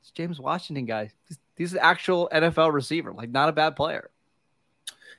it's 0.02 0.12
James 0.12 0.40
Washington 0.40 0.86
guy. 0.86 1.12
He's, 1.58 1.74
an 1.74 1.80
actual 1.82 2.30
NFL 2.34 2.74
receiver, 2.74 3.12
like 3.14 3.30
not 3.30 3.50
a 3.50 3.52
bad 3.52 3.76
player. 3.76 4.10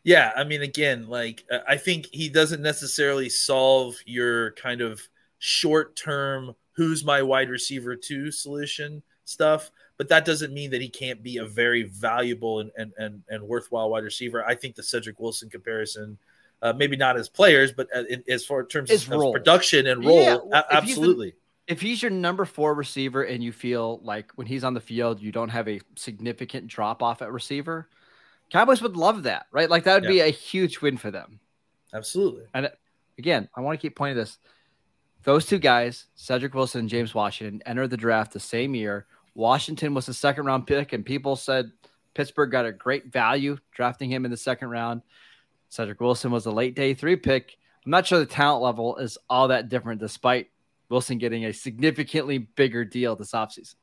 Yeah, 0.05 0.33
I 0.37 0.43
mean, 0.43 0.63
again, 0.63 1.07
like 1.09 1.45
uh, 1.53 1.59
I 1.69 1.77
think 1.77 2.09
he 2.11 2.29
doesn't 2.29 2.61
necessarily 2.63 3.29
solve 3.29 3.95
your 4.07 4.51
kind 4.53 4.81
of 4.81 5.01
short 5.39 5.95
term 5.95 6.57
"who's 6.73 7.05
my 7.05 7.23
wide 7.23 7.49
receiver 7.51 7.95
to" 7.95 8.33
solution 8.33 9.03
stuff, 9.25 9.71
but 10.03 10.09
that 10.09 10.25
doesn't 10.25 10.53
mean 10.53 10.69
that 10.73 10.81
he 10.81 10.89
can't 10.89 11.23
be 11.23 11.37
a 11.37 11.45
very 11.45 11.85
valuable 11.85 12.59
and 12.59 12.73
and 12.77 12.93
and, 12.99 13.23
and 13.29 13.41
worthwhile 13.43 13.89
wide 13.89 14.03
receiver. 14.03 14.45
I 14.45 14.57
think 14.57 14.75
the 14.75 14.83
Cedrick 14.83 15.21
Wilson 15.21 15.49
comparison. 15.49 16.19
Uh, 16.61 16.73
maybe 16.73 16.97
not 16.97 17.17
as 17.17 17.29
players, 17.29 17.73
but 17.73 17.89
uh, 17.95 18.05
in, 18.09 18.23
as 18.29 18.45
far 18.45 18.61
in 18.61 18.67
terms 18.67 18.89
His 18.91 19.05
of, 19.05 19.11
role. 19.11 19.33
production 19.33 19.87
and 19.89 20.05
role, 20.05 20.23
Yeah, 20.23 20.35
a- 20.37 20.45
well, 20.45 20.65
absolutely. 20.71 21.35
if 21.67 21.81
he's 21.81 22.01
your 22.03 22.11
number 22.13 22.45
four 22.45 22.75
receiver 22.75 23.23
and 23.25 23.43
you 23.43 23.51
feel 23.51 23.99
like 24.05 24.31
when 24.37 24.47
he's 24.47 24.63
on 24.63 24.73
the 24.73 24.81
field 24.81 25.21
you 25.21 25.33
don't 25.33 25.49
have 25.49 25.69
a 25.69 25.81
significant 25.97 26.69
drop 26.69 27.03
off 27.03 27.21
at 27.21 27.33
receiver, 27.33 27.89
Cowboys 28.51 28.81
would 28.83 28.97
love 28.97 29.25
that, 29.25 29.47
right? 29.51 29.69
Like 29.71 29.83
that 29.85 30.01
would 30.03 30.09
be 30.09 30.21
a 30.21 30.29
huge 30.29 30.81
win 30.81 30.97
for 30.97 31.11
them. 31.11 31.41
absolutely. 31.93 32.45
And 32.55 32.71
again, 33.19 33.49
I 33.57 33.61
want 33.61 33.77
to 33.79 33.83
keep 33.85 33.97
pointing 33.97 34.17
this. 34.19 34.39
Those 35.25 35.47
two 35.47 35.59
guys, 35.59 36.07
Cedrick 36.17 36.55
Wilson 36.55 36.81
and 36.81 36.89
James 36.89 37.13
Washington, 37.13 37.61
entered 37.67 37.89
the 37.91 37.97
draft 37.97 38.33
the 38.33 38.41
same 38.41 38.75
year. 38.77 39.07
Washington 39.35 39.95
was 39.95 40.09
a 40.09 40.15
second 40.15 40.45
round 40.45 40.67
pick, 40.67 40.93
and 40.93 41.05
people 41.05 41.37
said 41.37 41.73
Pittsburgh 42.15 42.51
got 42.51 42.67
a 42.67 42.73
great 42.73 43.07
value 43.13 43.57
drafting 43.75 44.11
him 44.11 44.25
in 44.25 44.31
the 44.31 44.37
second 44.37 44.69
round. 44.69 45.03
Cedrick 45.71 46.01
Wilson 46.01 46.31
was 46.31 46.47
a 46.47 46.51
late 46.51 46.75
day 46.75 46.95
three 46.95 47.17
pick. 47.17 47.57
I'm 47.85 47.91
not 47.91 48.07
sure 48.07 48.19
the 48.19 48.27
talent 48.27 48.63
level 48.63 48.97
is 48.99 49.19
all 49.29 49.49
that 49.49 49.69
different, 49.69 50.01
despite 50.01 50.51
Wilson 50.89 51.19
getting 51.19 51.47
a 51.47 51.53
significantly 51.53 52.39
bigger 52.39 52.85
deal 52.85 53.17
this 53.17 53.33
offseason. 53.33 53.77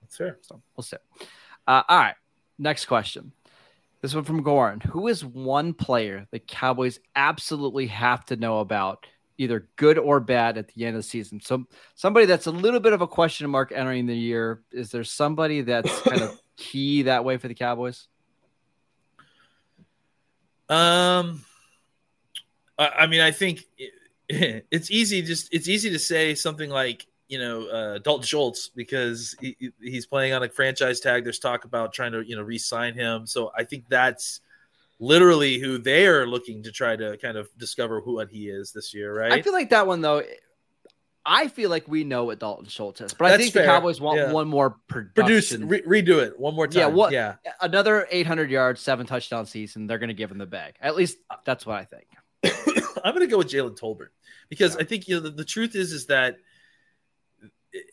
That's 0.00 0.16
fair. 0.16 0.38
So 0.42 0.62
we'll 0.76 0.84
see. 0.84 0.96
Uh, 1.66 1.82
all 1.88 1.98
right. 1.98 2.14
Next 2.58 2.86
question. 2.86 3.32
This 4.00 4.14
one 4.14 4.24
from 4.24 4.44
Goran. 4.44 4.82
Who 4.84 5.08
is 5.08 5.24
one 5.24 5.74
player 5.74 6.26
the 6.30 6.38
Cowboys 6.38 7.00
absolutely 7.16 7.86
have 7.88 8.24
to 8.26 8.36
know 8.36 8.60
about, 8.60 9.06
either 9.38 9.68
good 9.76 9.98
or 9.98 10.20
bad, 10.20 10.58
at 10.58 10.68
the 10.68 10.84
end 10.84 10.96
of 10.96 11.02
the 11.02 11.08
season? 11.08 11.40
So 11.40 11.64
somebody 11.94 12.26
that's 12.26 12.46
a 12.46 12.50
little 12.50 12.80
bit 12.80 12.92
of 12.92 13.00
a 13.00 13.06
question 13.06 13.48
mark 13.50 13.72
entering 13.72 14.06
the 14.06 14.16
year. 14.16 14.62
Is 14.72 14.90
there 14.90 15.04
somebody 15.04 15.62
that's 15.62 16.00
kind 16.02 16.22
of 16.22 16.40
key 16.56 17.02
that 17.02 17.24
way 17.24 17.36
for 17.36 17.48
the 17.48 17.54
Cowboys? 17.54 18.08
Um, 20.68 21.44
I, 22.78 22.88
I 22.88 23.06
mean, 23.06 23.20
I 23.20 23.30
think 23.30 23.64
it, 23.78 23.92
it's 24.70 24.90
easy. 24.90 25.22
Just 25.22 25.52
it's 25.52 25.68
easy 25.68 25.90
to 25.90 25.98
say 25.98 26.34
something 26.34 26.70
like 26.70 27.06
you 27.28 27.38
know 27.38 27.66
uh, 27.66 27.98
Dalton 27.98 28.24
Schultz 28.24 28.68
because 28.68 29.34
he, 29.40 29.56
he- 29.58 29.72
he's 29.80 30.06
playing 30.06 30.32
on 30.32 30.42
a 30.42 30.48
franchise 30.48 31.00
tag. 31.00 31.24
There's 31.24 31.38
talk 31.38 31.64
about 31.64 31.92
trying 31.92 32.12
to 32.12 32.22
you 32.22 32.36
know 32.36 32.42
re-sign 32.42 32.94
him. 32.94 33.26
So 33.26 33.52
I 33.56 33.64
think 33.64 33.84
that's 33.88 34.40
literally 34.98 35.58
who 35.58 35.78
they 35.78 36.06
are 36.06 36.26
looking 36.26 36.62
to 36.64 36.72
try 36.72 36.96
to 36.96 37.16
kind 37.18 37.36
of 37.36 37.48
discover 37.58 38.00
who 38.00 38.14
what 38.14 38.28
he 38.30 38.48
is 38.48 38.72
this 38.72 38.94
year, 38.94 39.16
right? 39.16 39.32
I 39.32 39.42
feel 39.42 39.52
like 39.52 39.70
that 39.70 39.86
one 39.86 40.00
though. 40.00 40.22
I 41.26 41.48
feel 41.48 41.70
like 41.70 41.88
we 41.88 42.04
know 42.04 42.24
what 42.24 42.38
Dalton 42.38 42.66
Schultz 42.66 43.00
is, 43.00 43.14
but 43.14 43.32
I 43.32 43.38
think 43.38 43.54
fair. 43.54 43.62
the 43.62 43.68
Cowboys 43.68 43.98
want 43.98 44.18
Yeah. 44.18 44.30
one 44.32 44.46
more 44.46 44.76
Produce, 44.88 45.50
production. 45.54 45.68
re- 45.68 46.02
redo 46.02 46.22
it 46.22 46.38
one 46.38 46.54
more 46.54 46.66
time. 46.66 46.80
Yeah, 46.80 46.86
what- 46.88 47.12
Yeah, 47.12 47.36
another 47.62 48.06
800 48.10 48.50
yards, 48.50 48.82
seven 48.82 49.06
touchdown 49.06 49.46
season. 49.46 49.86
They're 49.86 49.96
going 49.98 50.08
to 50.08 50.14
give 50.14 50.30
him 50.30 50.36
the 50.36 50.44
bag. 50.44 50.74
At 50.82 50.96
least 50.96 51.16
that's 51.46 51.64
what 51.64 51.76
I 51.78 51.84
think. 51.86 52.08
I'm 53.02 53.14
going 53.14 53.26
to 53.26 53.30
go 53.30 53.38
with 53.38 53.48
Jalen 53.48 53.78
Tolbert 53.78 54.08
because 54.50 54.76
I 54.76 54.84
think 54.84 55.08
you 55.08 55.14
know 55.14 55.20
the, 55.22 55.30
the 55.30 55.46
truth 55.46 55.74
is 55.74 55.92
is 55.92 56.06
that 56.06 56.36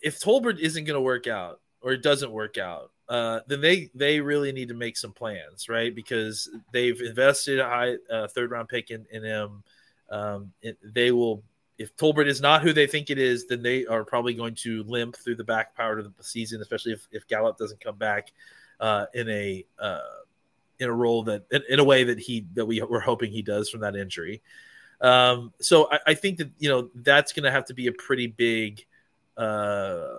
if 0.02 0.20
Tolbert 0.20 0.60
isn't 0.60 0.84
going 0.84 0.96
to 0.96 1.02
work 1.02 1.26
out 1.28 1.62
or 1.82 1.94
it 1.94 2.04
doesn't 2.04 2.32
work 2.32 2.58
out, 2.58 2.92
uh, 3.12 3.42
then 3.46 3.60
they 3.60 3.90
they 3.94 4.22
really 4.22 4.54
need 4.54 4.70
to 4.70 4.74
make 4.74 4.96
some 4.96 5.12
plans, 5.12 5.68
right? 5.68 5.94
Because 5.94 6.50
they've 6.72 7.00
invested 7.02 7.60
a 7.60 7.66
high 7.66 7.96
uh, 8.10 8.30
third 8.30 8.52
round 8.52 8.70
pick 8.70 8.90
in, 8.90 9.06
in 9.12 9.22
him. 9.22 9.64
Um, 10.10 10.54
it, 10.62 10.78
they 10.82 11.12
will 11.12 11.44
if 11.78 11.94
Tolbert 11.98 12.28
is 12.28 12.40
not 12.40 12.62
who 12.62 12.72
they 12.72 12.88
think 12.88 13.10
it 13.10 13.18
is, 13.18 13.48
then 13.48 13.62
they 13.62 13.86
are 13.86 14.06
probably 14.06 14.34
going 14.34 14.56
to 14.56 14.84
limp 14.84 15.18
through 15.18 15.36
the 15.36 15.44
back 15.44 15.76
part 15.76 16.00
of 16.00 16.16
the 16.16 16.24
season, 16.24 16.62
especially 16.62 16.94
if, 16.94 17.06
if 17.12 17.28
Gallup 17.28 17.58
doesn't 17.58 17.84
come 17.84 17.98
back 17.98 18.32
uh, 18.80 19.08
in 19.14 19.28
a 19.28 19.66
uh, 19.78 20.00
in 20.80 20.88
a 20.88 20.94
role 20.94 21.24
that 21.24 21.44
in, 21.52 21.64
in 21.68 21.80
a 21.80 21.84
way 21.84 22.06
that 22.06 22.18
he 22.18 22.46
that 22.54 22.66
we 22.66 22.82
were 22.82 23.02
hoping 23.02 23.30
he 23.30 23.42
does 23.42 23.70
from 23.70 23.82
that 23.82 23.98
injury. 23.98 24.42
Um, 25.02 25.52
so 25.60 25.92
I, 25.92 26.00
I 26.08 26.14
think 26.14 26.38
that 26.38 26.50
you 26.60 26.70
know 26.70 26.90
that's 26.96 27.34
going 27.34 27.44
to 27.44 27.52
have 27.52 27.66
to 27.66 27.74
be 27.74 27.88
a 27.88 27.92
pretty 27.92 28.28
big 28.28 28.86
uh, 29.36 30.14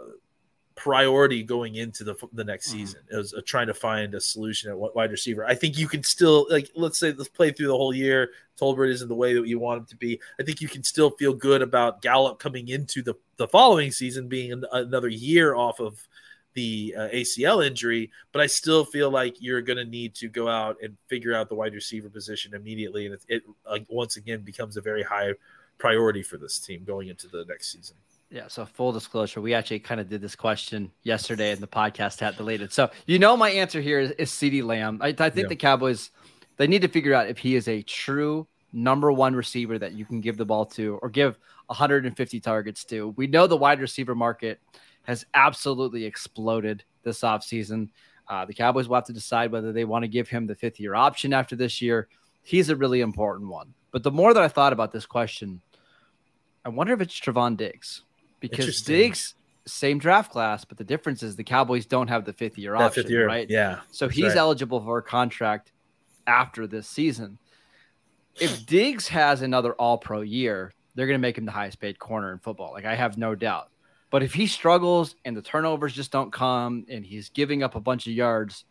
priority 0.75 1.43
going 1.43 1.75
into 1.77 2.05
the 2.05 2.15
the 2.33 2.45
next 2.45 2.69
Mhm. 2.69 2.73
season 2.73 3.01
is 3.11 3.35
uh, 3.35 3.41
trying 3.45 3.67
to 3.67 3.75
find 3.75 4.15
a 4.15 4.21
solution 4.21 4.71
at 4.71 4.79
wide 4.79 5.11
receiver. 5.11 5.45
I 5.45 5.55
think 5.55 5.79
you 5.79 5.87
can 5.89 6.03
still 6.03 6.47
like 6.51 6.71
let's 6.75 6.99
say 6.99 7.13
let's 7.13 7.29
play 7.29 7.51
through 7.53 7.69
the 7.69 7.77
whole 7.77 7.95
year. 7.95 8.31
Tolbert 8.59 8.91
isn't 8.91 9.09
the 9.09 9.15
way 9.15 9.35
that 9.35 9.47
you 9.47 9.59
want 9.59 9.81
him 9.81 9.87
to 9.87 9.97
be. 9.97 10.21
I 10.39 10.43
think 10.43 10.61
you 10.61 10.69
can 10.69 10.83
still 10.83 11.11
feel 11.11 11.35
good 11.35 11.63
about 11.63 12.03
Gallup 12.03 12.39
coming 12.39 12.69
into 12.69 13.03
the 13.03 13.15
the 13.37 13.49
following 13.49 13.91
season 13.91 14.29
being 14.29 14.53
an, 14.53 14.65
another 14.73 15.09
year 15.09 15.55
off 15.55 15.81
of 15.81 16.07
the 16.55 16.95
uh, 16.99 17.09
ACL 17.09 17.67
injury, 17.67 18.11
but 18.31 18.43
I 18.43 18.47
still 18.47 18.85
feel 18.85 19.11
like 19.11 19.41
you're 19.41 19.63
going 19.63 19.79
to 19.79 19.87
need 19.87 20.15
to 20.17 20.29
go 20.29 20.49
out 20.49 20.77
and 20.83 20.99
figure 21.09 21.33
out 21.35 21.49
the 21.49 21.55
wide 21.55 21.73
receiver 21.73 22.11
position 22.11 22.53
immediately, 22.55 23.07
and 23.07 23.15
it, 23.15 23.23
it 23.29 23.43
uh, 23.65 23.79
once 23.89 24.17
again 24.19 24.43
becomes 24.43 24.77
a 24.77 24.83
very 24.83 25.03
high 25.03 25.33
priority 25.79 26.23
for 26.23 26.37
this 26.37 26.59
team 26.59 26.85
going 26.85 27.09
into 27.09 27.27
the 27.27 27.47
next 27.47 27.73
season. 27.73 27.97
Yeah. 28.33 28.49
So 28.49 28.65
full 28.65 28.93
disclosure, 28.93 29.43
we 29.43 29.53
actually 29.53 29.81
kind 29.81 30.01
of 30.01 30.09
did 30.09 30.23
this 30.23 30.35
question 30.35 30.91
yesterday, 31.03 31.53
and 31.53 31.61
the 31.61 31.67
podcast 31.67 32.19
had 32.19 32.37
deleted. 32.37 32.73
So 32.73 32.91
you 33.07 33.19
know, 33.19 33.37
my 33.37 33.51
answer 33.51 33.81
here 33.81 34.01
is, 34.01 34.11
is 34.13 34.31
Ceedee 34.31 34.65
Lamb. 34.65 34.99
I, 35.03 35.09
I 35.09 35.13
think 35.31 35.45
Yeah. 35.45 35.49
the 35.49 35.57
Cowboys 35.57 36.11
they 36.57 36.67
need 36.67 36.83
to 36.83 36.89
figure 36.89 37.15
out 37.15 37.29
if 37.29 37.39
he 37.39 37.57
is 37.57 37.69
a 37.69 37.83
true 37.83 38.47
number 38.73 39.13
one 39.13 39.35
receiver 39.35 39.79
that 39.79 39.93
you 39.93 40.05
can 40.07 40.21
give 40.21 40.39
the 40.39 40.45
ball 40.47 40.65
to 40.65 40.99
or 41.03 41.11
give 41.11 41.39
150 41.67 42.41
targets 42.41 42.85
to. 42.87 43.09
We 43.17 43.27
know 43.27 43.47
the 43.47 43.57
wide 43.57 43.81
receiver 43.81 44.15
market 44.15 44.61
has 45.03 45.27
absolutely 45.35 46.05
exploded 46.05 46.85
this 47.03 47.21
offseason. 47.21 47.91
Uh, 48.29 48.45
the 48.47 48.55
Cowboys 48.55 48.89
will 48.89 48.95
have 48.95 49.05
to 49.05 49.13
decide 49.13 49.53
whether 49.53 49.73
they 49.73 49.85
want 49.85 50.05
to 50.05 50.09
give 50.09 50.29
him 50.29 50.47
the 50.47 50.55
fifth 50.55 50.81
year 50.81 50.95
option 50.95 51.35
after 51.35 51.57
this 51.57 51.83
year. 51.83 52.09
He's 52.43 52.71
a 52.71 52.77
really 52.77 53.01
important 53.03 53.51
one. 53.51 53.75
But 53.91 54.03
the 54.03 54.11
more 54.11 54.33
that 54.33 54.43
I 54.43 54.49
thought 54.49 54.73
about 54.73 54.93
this 54.93 55.05
question, 55.05 55.61
I 56.65 56.71
wonder 56.71 56.95
if 56.95 57.01
it's 57.01 57.19
Trevon 57.19 57.57
Diggs 57.57 58.03
because 58.43 58.83
Diggs 58.83 59.35
same 59.67 59.99
draft 59.99 60.31
class, 60.31 60.65
but 60.65 60.77
the 60.77 60.85
difference 60.85 61.23
is 61.23 61.37
the 61.37 61.45
Cowboys 61.45 61.87
don't 61.87 62.09
have 62.09 62.25
the 62.25 62.33
fifth 62.33 62.59
year 62.59 62.73
That 62.73 62.83
option, 62.83 63.05
fifth 63.05 63.11
year, 63.11 63.27
right? 63.27 63.49
Yeah. 63.49 63.81
So 63.91 64.09
he's 64.09 64.25
right. 64.25 64.37
eligible 64.37 64.81
for 64.81 64.99
a 64.99 65.03
contract 65.03 65.73
after 66.27 66.67
this 66.67 66.89
season. 66.89 67.39
If 68.41 68.67
Diggs 68.67 69.09
has 69.09 69.43
another 69.43 69.73
all 69.75 69.99
pro 69.99 70.23
year, 70.23 70.73
they're 70.95 71.07
going 71.07 71.19
to 71.19 71.23
make 71.23 71.39
him 71.39 71.45
the 71.45 71.53
highest 71.53 71.81
paid 71.81 71.99
corner 71.99 72.33
in 72.33 72.39
football. 72.39 72.73
Like, 72.73 72.85
I 72.85 72.95
have 72.95 73.19
no 73.19 73.35
doubt. 73.35 73.69
But 74.11 74.23
if 74.23 74.35
he 74.35 74.47
struggles 74.47 75.17
and 75.25 75.37
the 75.37 75.43
turnovers 75.43 75.95
just 75.95 76.11
don't 76.11 76.33
come 76.33 76.85
and 76.89 77.05
he's 77.05 77.31
giving 77.31 77.63
up 77.63 77.75
a 77.75 77.81
bunch 77.81 78.07
of 78.07 78.13
yards, 78.13 78.65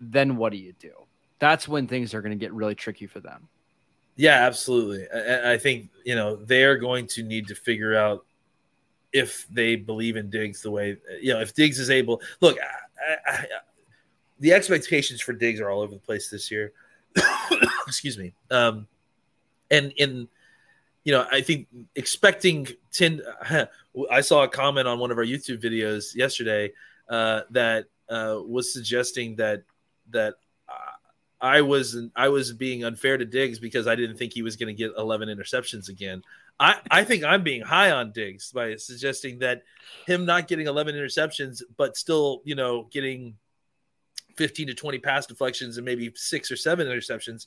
then 0.00 0.36
what 0.36 0.52
do 0.52 0.58
you 0.58 0.74
do? 0.78 0.92
That's 1.38 1.66
when 1.66 1.86
things 1.86 2.12
are 2.14 2.20
going 2.20 2.38
to 2.38 2.42
get 2.42 2.52
really 2.52 2.74
tricky 2.74 3.06
for 3.06 3.20
them. 3.20 3.48
Yeah, 4.16 4.46
absolutely. 4.46 5.06
I, 5.14 5.52
I 5.54 5.58
think 5.58 5.88
you 6.04 6.14
know 6.14 6.36
they're 6.36 6.76
going 6.76 7.06
to 7.08 7.22
need 7.22 7.46
to 7.48 7.54
figure 7.54 7.96
out 7.96 8.26
if 9.12 9.46
they 9.48 9.76
believe 9.76 10.16
in 10.16 10.30
Diggs 10.30 10.62
the 10.62 10.70
way 10.70 10.96
you 11.20 11.32
know 11.32 11.40
if 11.40 11.54
Diggs 11.54 11.78
is 11.78 11.90
able. 11.90 12.20
Look, 12.40 12.58
I, 13.06 13.16
I, 13.26 13.44
the 14.38 14.52
expectations 14.52 15.20
for 15.20 15.32
Diggs 15.32 15.60
are 15.60 15.70
all 15.70 15.80
over 15.80 15.94
the 15.94 16.00
place 16.00 16.30
this 16.30 16.50
year. 16.50 16.72
Excuse 17.86 18.18
me. 18.18 18.32
Um, 18.50 18.86
and 19.70 19.92
in 19.96 20.28
you 21.04 21.12
know, 21.12 21.26
I 21.30 21.40
think 21.40 21.66
expecting 21.96 22.68
ten. 22.92 23.22
I 24.10 24.20
saw 24.20 24.44
a 24.44 24.48
comment 24.48 24.86
on 24.86 24.98
one 24.98 25.10
of 25.10 25.18
our 25.18 25.24
YouTube 25.24 25.62
videos 25.62 26.14
yesterday 26.14 26.72
uh, 27.08 27.42
that 27.50 27.86
uh, 28.08 28.38
was 28.46 28.72
suggesting 28.72 29.36
that 29.36 29.64
that 30.10 30.34
I 31.40 31.62
was 31.62 31.96
I 32.14 32.28
was 32.28 32.52
being 32.52 32.84
unfair 32.84 33.16
to 33.16 33.24
Diggs 33.24 33.58
because 33.58 33.86
I 33.86 33.94
didn't 33.94 34.16
think 34.16 34.32
he 34.32 34.42
was 34.42 34.56
going 34.56 34.68
to 34.68 34.74
get 34.74 34.92
11 34.96 35.28
interceptions 35.28 35.88
again. 35.88 36.22
I, 36.60 36.76
I 36.90 37.04
think 37.04 37.24
I'm 37.24 37.42
being 37.42 37.62
high 37.62 37.90
on 37.90 38.12
Diggs 38.12 38.52
by 38.52 38.76
suggesting 38.76 39.38
that 39.38 39.62
him 40.06 40.26
not 40.26 40.46
getting 40.46 40.66
11 40.66 40.94
interceptions, 40.94 41.62
but 41.78 41.96
still, 41.96 42.42
you 42.44 42.54
know, 42.54 42.86
getting 42.92 43.36
15 44.36 44.66
to 44.66 44.74
20 44.74 44.98
pass 44.98 45.24
deflections 45.24 45.78
and 45.78 45.86
maybe 45.86 46.12
six 46.14 46.50
or 46.50 46.56
seven 46.56 46.86
interceptions, 46.86 47.46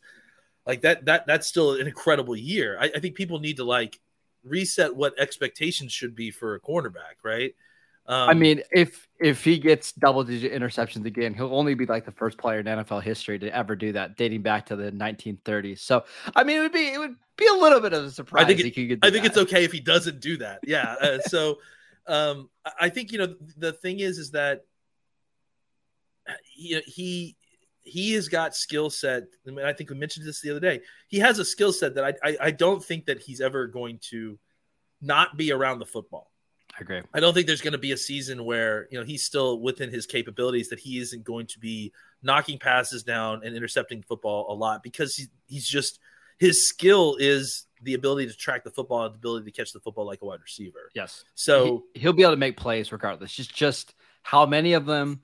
like 0.65 0.81
that 0.81 1.05
that 1.05 1.27
that's 1.27 1.47
still 1.47 1.73
an 1.73 1.85
incredible 1.85 2.35
year. 2.35 2.75
I, 2.79 2.91
I 2.95 2.99
think 2.99 3.15
people 3.15 3.39
need 3.39 3.57
to 3.57 3.63
like 3.63 3.99
reset 4.43 4.95
what 4.95 5.17
expectations 5.19 5.91
should 5.91 6.15
be 6.15 6.31
for 6.31 6.55
a 6.55 6.59
cornerback, 6.59 7.21
right? 7.23 7.53
Um, 8.05 8.29
I 8.29 8.33
mean, 8.33 8.61
if 8.71 9.07
if 9.19 9.43
he 9.43 9.57
gets 9.57 9.93
double 9.93 10.23
digit 10.25 10.51
interceptions 10.51 11.05
again, 11.05 11.33
he'll 11.33 11.55
only 11.55 11.73
be 11.73 11.85
like 11.85 12.05
the 12.05 12.11
first 12.11 12.37
player 12.37 12.59
in 12.59 12.65
NFL 12.65 13.01
history 13.01 13.39
to 13.39 13.55
ever 13.55 13.75
do 13.75 13.93
that, 13.93 14.17
dating 14.17 14.41
back 14.41 14.65
to 14.65 14.75
the 14.75 14.91
1930s. 14.91 15.79
So, 15.79 16.03
I 16.35 16.43
mean, 16.43 16.57
it 16.57 16.61
would 16.61 16.73
be 16.73 16.87
it 16.87 16.99
would 16.99 17.15
be 17.37 17.47
a 17.47 17.53
little 17.53 17.79
bit 17.79 17.93
of 17.93 18.03
a 18.03 18.11
surprise. 18.11 18.43
I 18.43 18.47
think 18.47 18.59
it- 18.77 18.99
I 19.01 19.09
think 19.09 19.23
that. 19.23 19.25
it's 19.25 19.37
okay 19.37 19.63
if 19.63 19.71
he 19.71 19.79
doesn't 19.79 20.19
do 20.19 20.35
that. 20.37 20.59
Yeah. 20.63 20.95
Uh, 21.01 21.19
so, 21.27 21.59
um, 22.07 22.49
I- 22.65 22.71
I 22.81 22.89
think 22.89 23.13
you 23.13 23.19
know 23.19 23.35
the 23.57 23.71
thing 23.71 23.99
is 23.99 24.17
is 24.17 24.31
that 24.31 24.65
you 26.55 26.75
know, 26.75 26.81
he 26.85 27.37
he 27.83 28.13
has 28.13 28.27
got 28.27 28.53
skill 28.55 28.89
set. 28.89 29.23
I 29.47 29.51
mean, 29.51 29.65
I 29.65 29.71
think 29.71 29.89
we 29.89 29.95
mentioned 29.95 30.25
this 30.25 30.41
the 30.41 30.51
other 30.51 30.59
day. 30.59 30.81
He 31.07 31.19
has 31.19 31.39
a 31.39 31.45
skill 31.45 31.71
set 31.71 31.95
that 31.95 32.03
I, 32.03 32.13
I 32.31 32.37
I 32.41 32.51
don't 32.51 32.83
think 32.83 33.05
that 33.05 33.21
he's 33.21 33.39
ever 33.39 33.67
going 33.67 33.99
to 34.09 34.37
not 35.01 35.37
be 35.37 35.53
around 35.53 35.79
the 35.79 35.85
football. 35.85 36.32
I 36.77 36.81
agree. 36.81 37.01
I 37.13 37.19
don't 37.19 37.33
think 37.33 37.45
there's 37.47 37.61
going 37.61 37.73
to 37.73 37.77
be 37.77 37.91
a 37.91 37.97
season 37.97 38.45
where 38.45 38.87
you 38.89 38.99
know 38.99 39.05
he's 39.05 39.23
still 39.23 39.59
within 39.59 39.91
his 39.91 40.05
capabilities 40.05 40.69
that 40.69 40.79
he 40.79 40.99
isn't 40.99 41.23
going 41.23 41.45
to 41.47 41.59
be 41.59 41.93
knocking 42.23 42.57
passes 42.57 43.03
down 43.03 43.41
and 43.43 43.55
intercepting 43.55 44.01
football 44.01 44.51
a 44.51 44.55
lot 44.55 44.81
because 44.81 45.15
he, 45.15 45.25
he's 45.47 45.67
just 45.67 45.99
his 46.39 46.67
skill 46.67 47.15
is 47.19 47.67
the 47.83 47.93
ability 47.93 48.27
to 48.27 48.33
track 48.35 48.63
the 48.63 48.71
football 48.71 49.05
and 49.05 49.13
the 49.13 49.17
ability 49.17 49.45
to 49.45 49.51
catch 49.51 49.71
the 49.71 49.79
football 49.79 50.05
like 50.05 50.21
a 50.21 50.25
wide 50.25 50.41
receiver. 50.41 50.89
Yes. 50.95 51.23
So 51.35 51.83
he, 51.93 52.05
will 52.05 52.13
be 52.13 52.23
able 52.23 52.31
to 52.31 52.37
make 52.37 52.57
plays 52.57 52.91
regardless. 52.91 53.33
Just 53.33 53.53
just 53.53 53.93
how 54.23 54.45
many 54.45 54.73
of 54.73 54.85
them 54.85 55.21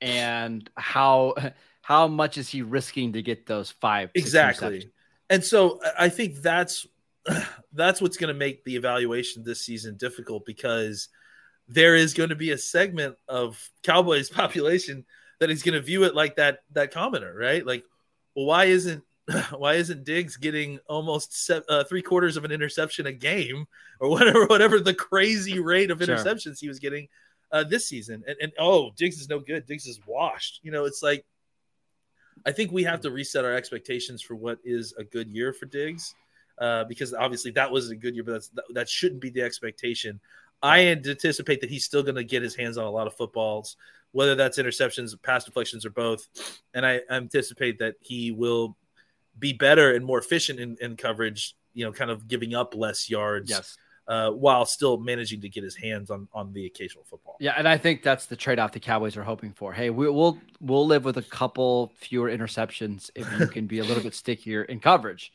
and 0.00 0.68
how 0.76 1.34
how 1.80 2.06
much 2.06 2.38
is 2.38 2.48
he 2.48 2.62
risking 2.62 3.14
to 3.14 3.22
get 3.22 3.46
those 3.46 3.70
five 3.70 4.10
exactly, 4.14 4.90
and 5.30 5.42
so 5.42 5.80
I- 5.84 6.04
I 6.04 6.08
think 6.10 6.36
that's 6.36 6.86
that's 7.72 8.00
what's 8.00 8.16
going 8.16 8.32
to 8.32 8.38
make 8.38 8.64
the 8.64 8.76
evaluation 8.76 9.42
this 9.42 9.64
season 9.64 9.96
difficult 9.96 10.44
because 10.44 11.08
there 11.68 11.94
is 11.94 12.14
going 12.14 12.28
to 12.30 12.36
be 12.36 12.50
a 12.50 12.58
segment 12.58 13.16
of 13.28 13.70
Cowboys 13.82 14.28
population 14.40 15.04
that 15.40 15.50
is 15.50 15.62
going 15.62 15.74
to 15.74 15.80
view 15.80 16.04
it 16.04 16.14
like 16.14 16.36
that 16.36 16.60
that 16.72 16.92
commenter, 16.92 17.34
right? 17.34 17.66
Like, 17.66 17.84
well, 18.34 18.46
why 18.46 18.66
isn't 18.66 19.02
why 19.56 19.74
isn't 19.74 20.04
Diggs 20.04 20.36
getting 20.36 20.78
almost 20.88 21.46
se- 21.46 21.62
uh, 21.68 21.84
three 21.84 22.02
quarters 22.02 22.36
of 22.36 22.44
an 22.44 22.52
interception 22.52 23.06
a 23.06 23.12
game 23.12 23.66
or 24.00 24.08
whatever 24.10 24.46
whatever 24.48 24.80
the 24.80 24.94
crazy 24.94 25.60
rate 25.60 25.90
of 25.90 26.02
Sure. 26.02 26.14
interceptions 26.16 26.58
he 26.60 26.68
was 26.68 26.78
getting 26.78 27.08
uh, 27.52 27.64
this 27.64 27.88
season? 27.88 28.24
And, 28.26 28.36
and 28.40 28.52
oh, 28.58 28.90
Diggs 28.96 29.20
is 29.20 29.28
no 29.28 29.38
good. 29.38 29.66
Diggs 29.66 29.86
is 29.86 30.00
washed. 30.06 30.60
You 30.62 30.72
know, 30.72 30.84
it's 30.84 31.02
like 31.02 31.24
I 32.44 32.52
think 32.52 32.72
we 32.72 32.82
have 32.84 33.00
to 33.02 33.10
reset 33.10 33.44
our 33.44 33.54
expectations 33.54 34.22
for 34.22 34.34
what 34.34 34.58
is 34.64 34.94
a 34.98 35.04
good 35.04 35.28
year 35.30 35.52
for 35.52 35.66
Diggs. 35.66 36.14
Uh, 36.58 36.84
because 36.84 37.12
obviously 37.14 37.50
that 37.52 37.70
was 37.70 37.90
a 37.90 37.96
good 37.96 38.14
year, 38.14 38.24
but 38.24 38.32
that's, 38.32 38.48
that, 38.48 38.64
that 38.74 38.88
shouldn't 38.88 39.20
be 39.20 39.30
the 39.30 39.42
expectation. 39.42 40.20
I 40.62 40.86
anticipate 40.86 41.60
that 41.60 41.70
he's 41.70 41.84
still 41.84 42.02
going 42.02 42.14
to 42.14 42.24
get 42.24 42.42
his 42.42 42.54
hands 42.54 42.78
on 42.78 42.84
a 42.84 42.90
lot 42.90 43.06
of 43.08 43.14
footballs, 43.16 43.76
whether 44.12 44.34
that's 44.36 44.58
interceptions, 44.58 45.20
pass 45.20 45.44
deflections, 45.44 45.84
or 45.84 45.90
both. 45.90 46.28
And 46.72 46.86
I 46.86 47.00
anticipate 47.10 47.78
that 47.80 47.96
he 48.00 48.30
will 48.30 48.76
be 49.38 49.52
better 49.54 49.94
and 49.94 50.04
more 50.04 50.18
efficient 50.18 50.60
in, 50.60 50.76
in 50.80 50.96
coverage, 50.96 51.56
you 51.74 51.84
know, 51.84 51.90
kind 51.92 52.10
of 52.10 52.28
giving 52.28 52.54
up 52.54 52.74
less 52.76 53.10
yards 53.10 53.50
Yes. 53.50 53.76
uh, 54.06 54.30
while 54.30 54.64
still 54.66 54.98
managing 54.98 55.40
to 55.40 55.48
get 55.48 55.64
his 55.64 55.74
hands 55.74 56.10
on, 56.10 56.28
on 56.32 56.52
the 56.52 56.66
occasional 56.66 57.02
football. 57.04 57.36
Yeah, 57.40 57.54
and 57.56 57.66
I 57.66 57.76
think 57.78 58.02
that's 58.02 58.26
the 58.26 58.36
trade-off 58.36 58.72
the 58.72 58.78
Cowboys 58.80 59.16
are 59.16 59.24
hoping 59.24 59.52
for. 59.52 59.72
Hey, 59.72 59.90
we, 59.90 60.08
we'll 60.10 60.38
we'll 60.60 60.86
live 60.86 61.04
with 61.04 61.16
a 61.16 61.22
couple 61.22 61.92
fewer 61.96 62.30
interceptions 62.30 63.10
if 63.16 63.26
you 63.40 63.46
can 63.48 63.66
be 63.66 63.78
a 63.78 63.84
little 63.84 64.02
bit 64.02 64.14
stickier 64.14 64.62
in 64.62 64.78
coverage. 64.78 65.32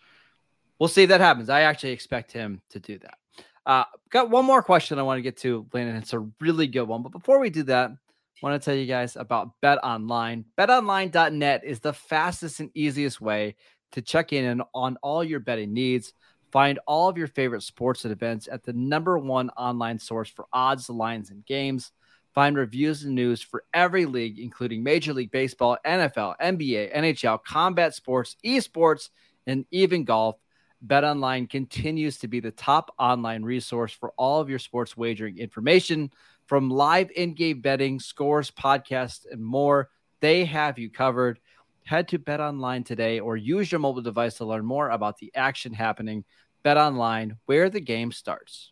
We'll 0.79 0.89
see 0.89 1.03
if 1.03 1.09
that 1.09 1.21
happens. 1.21 1.49
I 1.49 1.61
actually 1.61 1.91
expect 1.91 2.31
him 2.31 2.61
to 2.69 2.79
do 2.79 2.99
that. 2.99 3.17
Uh, 3.65 3.83
got 4.09 4.29
one 4.29 4.45
more 4.45 4.61
question 4.61 4.99
I 4.99 5.03
want 5.03 5.17
to 5.17 5.21
get 5.23 5.37
to, 5.37 5.67
Landon. 5.73 5.97
It's 5.97 6.13
a 6.13 6.25
really 6.39 6.67
good 6.67 6.83
one, 6.83 7.03
but 7.03 7.11
before 7.11 7.39
we 7.39 7.49
do 7.49 7.63
that, 7.63 7.91
I 7.91 8.45
want 8.45 8.61
to 8.61 8.63
tell 8.63 8.77
you 8.77 8.85
guys 8.85 9.15
about 9.15 9.59
Bet 9.61 9.79
Online. 9.83 10.45
BetOnline.net 10.57 11.63
is 11.65 11.79
the 11.79 11.93
fastest 11.93 12.59
and 12.59 12.69
easiest 12.75 13.19
way 13.19 13.55
to 13.91 14.01
check 14.01 14.31
in 14.31 14.61
on- 14.73 14.97
all 15.01 15.23
your 15.23 15.39
betting 15.39 15.73
needs. 15.73 16.13
Find 16.51 16.79
all 16.87 17.09
of 17.09 17.17
your 17.17 17.27
favorite 17.27 17.63
sports 17.63 18.05
and 18.05 18.11
events 18.11 18.47
at 18.49 18.63
the 18.63 18.73
number 18.73 19.17
one 19.17 19.49
online 19.51 19.99
source 19.99 20.29
for 20.29 20.45
odds, 20.53 20.89
lines, 20.89 21.29
and 21.29 21.45
games. 21.45 21.91
Find 22.33 22.55
reviews 22.55 23.03
and 23.03 23.15
news 23.15 23.41
for 23.41 23.63
every 23.73 24.05
league, 24.05 24.37
including 24.39 24.83
Major 24.83 25.13
League 25.13 25.31
Baseball, 25.31 25.77
NFL, 25.83 26.35
NBA, 26.39 26.95
NHL, 26.95 27.43
combat 27.43 27.95
sports, 27.95 28.37
esports, 28.45 29.09
and 29.47 29.65
even 29.71 30.03
golf. 30.03 30.37
BetOnline 30.85 31.49
continues 31.49 32.17
to 32.19 32.27
be 32.27 32.39
the 32.39 32.51
top 32.51 32.93
online 32.99 33.43
resource 33.43 33.91
for 33.91 34.13
all 34.17 34.39
of 34.39 34.49
your 34.49 34.59
sports 34.59 34.95
wagering 34.95 35.37
information 35.37 36.11
from 36.45 36.69
live 36.69 37.09
in-game 37.15 37.61
betting, 37.61 37.99
scores, 37.99 38.51
podcasts, 38.51 39.25
and 39.29 39.43
more. 39.43 39.89
They 40.21 40.45
have 40.45 40.77
you 40.77 40.89
covered. 40.89 41.39
Head 41.83 42.07
to 42.09 42.19
BetOnline 42.19 42.85
today 42.85 43.19
or 43.19 43.37
use 43.37 43.71
your 43.71 43.79
mobile 43.79 44.01
device 44.01 44.35
to 44.35 44.45
learn 44.45 44.65
more 44.65 44.89
about 44.89 45.17
the 45.17 45.31
action 45.35 45.73
happening. 45.73 46.25
BetOnline, 46.63 47.37
where 47.45 47.69
the 47.69 47.79
game 47.79 48.11
starts. 48.11 48.71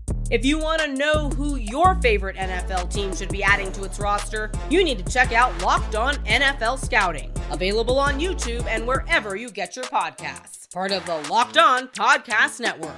If 0.31 0.45
you 0.45 0.57
want 0.57 0.81
to 0.81 0.87
know 0.87 1.29
who 1.29 1.57
your 1.57 1.95
favorite 1.95 2.37
NFL 2.37 2.89
team 2.89 3.13
should 3.13 3.27
be 3.29 3.43
adding 3.43 3.69
to 3.73 3.83
its 3.83 3.99
roster, 3.99 4.49
you 4.69 4.81
need 4.81 5.05
to 5.05 5.11
check 5.11 5.33
out 5.33 5.61
Locked 5.61 5.95
On 5.95 6.15
NFL 6.25 6.79
Scouting, 6.79 7.33
available 7.51 7.99
on 7.99 8.17
YouTube 8.17 8.65
and 8.67 8.87
wherever 8.87 9.35
you 9.35 9.51
get 9.51 9.75
your 9.75 9.83
podcasts. 9.85 10.71
Part 10.71 10.93
of 10.93 11.05
the 11.05 11.17
Locked 11.29 11.57
On 11.57 11.89
Podcast 11.89 12.61
Network. 12.61 12.95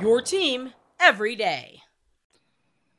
Your 0.00 0.22
team 0.22 0.72
every 0.98 1.36
day. 1.36 1.82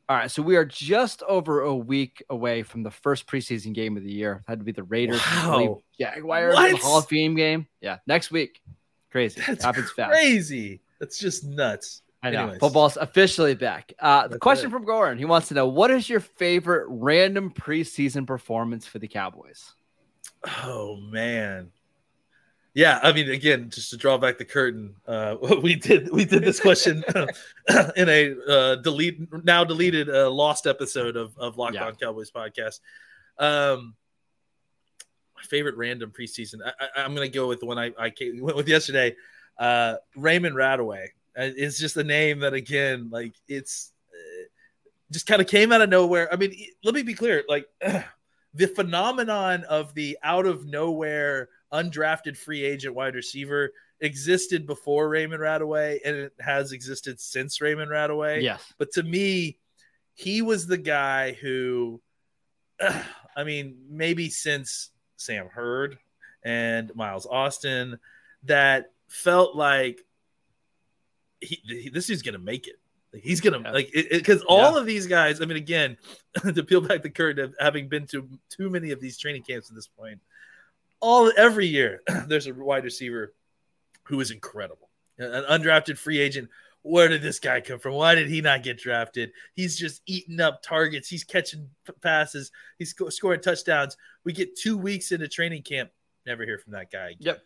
All 0.07 0.15
right, 0.17 0.29
so 0.29 0.43
we 0.43 0.57
are 0.57 0.65
just 0.65 1.23
over 1.23 1.61
a 1.61 1.75
week 1.75 2.21
away 2.29 2.61
from 2.61 2.83
the 2.83 2.91
first 2.91 3.25
preseason 3.25 3.73
game 3.73 3.97
of 3.97 4.03
the 4.03 4.11
year. 4.11 4.43
Had 4.47 4.59
to 4.59 4.65
be 4.65 4.73
the 4.73 4.83
Raiders, 4.83 5.21
I 5.25 5.47
Wow. 5.47 5.57
believe, 5.57 5.77
Jaguars, 5.99 6.53
What? 6.53 6.71
the 6.71 6.77
Hall 6.77 6.99
of 6.99 7.07
Fame 7.07 7.33
game. 7.35 7.65
Yeah, 7.81 7.97
next 8.05 8.29
week. 8.29 8.61
Crazy, 9.11 9.41
That's 9.47 9.63
happens 9.63 9.89
fast. 9.91 10.11
crazy. 10.11 10.81
That's 10.99 11.17
just 11.17 11.45
nuts. 11.45 12.03
I 12.23 12.29
know. 12.29 12.41
Anyways. 12.41 12.59
Football's 12.59 12.97
officially 12.97 13.55
back. 13.55 13.93
Uh, 13.99 14.27
the 14.27 14.37
question 14.37 14.67
it. 14.67 14.71
from 14.71 14.85
Goran. 14.85 15.17
He 15.17 15.25
wants 15.25 15.47
to 15.47 15.53
know 15.53 15.67
what 15.67 15.89
is 15.89 16.07
your 16.07 16.19
favorite 16.19 16.85
random 16.89 17.51
preseason 17.51 18.27
performance 18.27 18.85
for 18.85 18.99
the 18.99 19.07
Cowboys? 19.07 19.73
Oh 20.63 20.97
man. 20.97 21.71
Yeah, 22.73 22.99
I 23.03 23.11
mean, 23.11 23.29
again, 23.29 23.69
just 23.69 23.89
to 23.89 23.97
draw 23.97 24.17
back 24.17 24.37
the 24.37 24.45
curtain, 24.45 24.95
uh, 25.05 25.35
we 25.61 25.75
did 25.75 26.11
we 26.11 26.25
did 26.25 26.43
this 26.43 26.59
question 26.59 27.03
in 27.95 28.09
a 28.09 28.35
uh, 28.47 28.75
delete 28.77 29.19
now 29.43 29.63
deleted 29.63 30.09
uh, 30.09 30.29
lost 30.29 30.67
episode 30.67 31.17
of 31.17 31.37
of 31.37 31.57
Locked 31.57 31.75
Yeah. 31.75 31.87
On 31.87 31.95
Cowboys 31.95 32.31
podcast. 32.31 32.79
Um, 33.37 33.95
my 35.35 35.41
favorite 35.43 35.75
random 35.75 36.11
preseason. 36.11 36.59
I, 36.63 37.01
I'm 37.01 37.15
going 37.15 37.29
to 37.29 37.35
go 37.35 37.47
with 37.47 37.59
the 37.59 37.65
one 37.65 37.79
I, 37.79 37.91
I 37.97 38.11
came, 38.11 38.39
went 38.41 38.55
with 38.55 38.67
yesterday. 38.67 39.15
Uh, 39.57 39.95
Raymond 40.15 40.55
Radway. 40.55 41.07
Uh, 41.37 41.49
It's 41.55 41.79
just 41.79 41.97
a 41.97 42.03
name 42.03 42.39
that 42.39 42.53
again, 42.53 43.09
like 43.11 43.33
it's 43.47 43.91
uh, 44.13 44.43
just 45.11 45.27
kind 45.27 45.41
of 45.41 45.47
came 45.47 45.71
out 45.71 45.81
of 45.81 45.89
nowhere. 45.89 46.31
I 46.31 46.35
mean, 46.35 46.53
let 46.83 46.95
me 46.95 47.03
be 47.03 47.13
clear, 47.13 47.43
like 47.47 47.65
the 48.53 48.67
phenomenon 48.67 49.63
of 49.65 49.93
the 49.93 50.17
out 50.23 50.45
of 50.45 50.65
nowhere 50.65 51.49
undrafted 51.71 52.37
free 52.37 52.63
agent 52.63 52.93
wide 52.95 53.15
receiver 53.15 53.71
existed 54.01 54.65
before 54.65 55.07
Raymond 55.07 55.41
Radway 55.41 55.99
and 56.03 56.15
it 56.15 56.33
has 56.39 56.71
existed 56.71 57.19
since 57.19 57.61
Raymond 57.61 57.91
Radway. 57.91 58.41
Yes. 58.41 58.73
But 58.77 58.91
to 58.93 59.03
me, 59.03 59.57
he 60.15 60.41
was 60.41 60.67
the 60.67 60.77
guy 60.77 61.33
who, 61.33 62.01
I 62.81 63.43
mean, 63.45 63.77
maybe 63.89 64.29
since 64.29 64.89
Sam 65.17 65.47
Hurd 65.47 65.97
and 66.43 66.93
Miles 66.95 67.25
Austin, 67.27 67.99
that 68.43 68.91
felt 69.07 69.55
like 69.55 70.01
he, 71.41 71.59
he 71.65 71.89
this 71.89 72.09
is 72.09 72.21
gonna 72.21 72.39
make 72.39 72.67
it. 72.67 72.75
Like, 73.13 73.23
he's 73.23 73.41
gonna 73.41 73.59
Yeah. 73.61 73.71
like 73.71 73.89
it 73.93 74.09
because 74.09 74.41
all 74.43 74.77
of 74.77 74.85
these 74.85 75.07
guys. 75.07 75.41
I 75.41 75.45
mean, 75.45 75.57
again, 75.57 75.97
to 76.55 76.63
peel 76.63 76.81
back 76.81 77.01
the 77.01 77.09
curtain 77.09 77.43
of 77.43 77.55
having 77.59 77.89
been 77.89 78.07
to 78.07 78.27
too 78.49 78.69
many 78.69 78.91
of 78.91 78.99
these 79.01 79.17
training 79.17 79.43
camps 79.43 79.69
at 79.69 79.75
this 79.75 79.87
point, 79.87 80.19
all 80.99 81.31
every 81.37 81.67
year 81.67 82.01
there's 82.27 82.47
a 82.47 82.53
wide 82.53 82.83
receiver 82.83 83.33
who 84.03 84.19
is 84.19 84.31
incredible, 84.31 84.89
an 85.17 85.43
undrafted 85.49 85.97
free 85.97 86.19
agent 86.19 86.49
where 86.83 87.07
did 87.07 87.21
this 87.21 87.39
guy 87.39 87.61
come 87.61 87.77
from? 87.77 87.93
Why 87.93 88.15
did 88.15 88.27
he 88.27 88.41
not 88.41 88.63
get 88.63 88.79
drafted? 88.79 89.33
He's 89.53 89.77
just 89.77 90.01
eating 90.07 90.39
up 90.39 90.63
targets. 90.63 91.07
He's 91.07 91.23
catching 91.23 91.69
passes. 92.01 92.51
He's 92.79 92.89
sco- 92.89 93.09
scoring 93.09 93.39
touchdowns. 93.39 93.97
We 94.23 94.33
get 94.33 94.55
two 94.57 94.77
weeks 94.77 95.11
into 95.11 95.27
training 95.27 95.61
camp, 95.61 95.91
never 96.25 96.43
hear 96.43 96.57
from 96.57 96.73
that 96.73 96.91
guy. 96.91 97.09
Again. 97.09 97.17
Yep. 97.19 97.41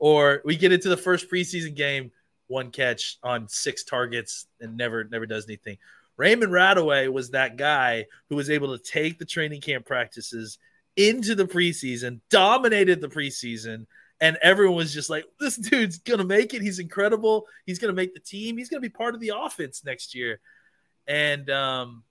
Or 0.00 0.42
we 0.44 0.56
get 0.56 0.72
into 0.72 0.88
the 0.88 0.96
first 0.96 1.30
preseason 1.30 1.76
game, 1.76 2.10
one 2.48 2.70
catch 2.70 3.18
on 3.22 3.48
six 3.48 3.84
targets, 3.84 4.46
and 4.60 4.76
never 4.76 5.04
never 5.04 5.26
does 5.26 5.46
anything. 5.46 5.78
Raymond 6.16 6.52
Radway 6.52 7.12
was 7.12 7.30
that 7.30 7.56
guy 7.56 8.06
who 8.28 8.36
was 8.36 8.48
able 8.48 8.76
to 8.76 8.82
take 8.82 9.18
the 9.18 9.24
training 9.24 9.60
camp 9.60 9.84
practices 9.84 10.58
into 10.96 11.34
the 11.34 11.44
preseason, 11.44 12.20
dominated 12.30 13.00
the 13.00 13.08
preseason, 13.08 13.86
and 14.20 14.38
everyone 14.42 14.76
was 14.76 14.94
just 14.94 15.10
like, 15.10 15.26
"This 15.38 15.56
dude's 15.56 15.98
gonna 15.98 16.24
make 16.24 16.54
it. 16.54 16.62
He's 16.62 16.78
incredible. 16.78 17.46
He's 17.66 17.78
gonna 17.78 17.92
make 17.92 18.14
the 18.14 18.20
team. 18.20 18.56
He's 18.56 18.68
gonna 18.68 18.80
be 18.80 18.88
part 18.88 19.14
of 19.14 19.20
the 19.20 19.32
offense 19.36 19.84
next 19.84 20.14
year." 20.14 20.40
And 21.06 21.50
um, 21.50 22.02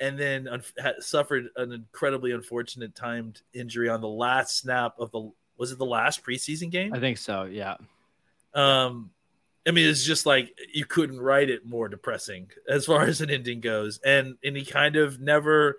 and 0.00 0.18
then 0.18 0.46
un- 0.48 0.62
had 0.78 1.02
suffered 1.02 1.48
an 1.56 1.72
incredibly 1.72 2.32
unfortunate 2.32 2.94
timed 2.94 3.40
injury 3.52 3.88
on 3.88 4.00
the 4.00 4.08
last 4.08 4.58
snap 4.58 4.94
of 4.98 5.10
the 5.10 5.30
was 5.56 5.72
it 5.72 5.78
the 5.78 5.86
last 5.86 6.24
preseason 6.24 6.70
game? 6.70 6.94
I 6.94 7.00
think 7.00 7.18
so. 7.18 7.44
Yeah. 7.44 7.76
Um, 8.54 9.10
I 9.68 9.70
mean, 9.70 9.86
it's 9.86 10.04
just 10.04 10.24
like 10.24 10.56
you 10.72 10.86
couldn't 10.86 11.20
write 11.20 11.50
it 11.50 11.66
more 11.66 11.88
depressing 11.88 12.48
as 12.66 12.86
far 12.86 13.02
as 13.06 13.20
an 13.20 13.30
ending 13.30 13.60
goes, 13.60 14.00
and 14.04 14.36
and 14.42 14.56
he 14.56 14.64
kind 14.64 14.96
of 14.96 15.20
never 15.20 15.76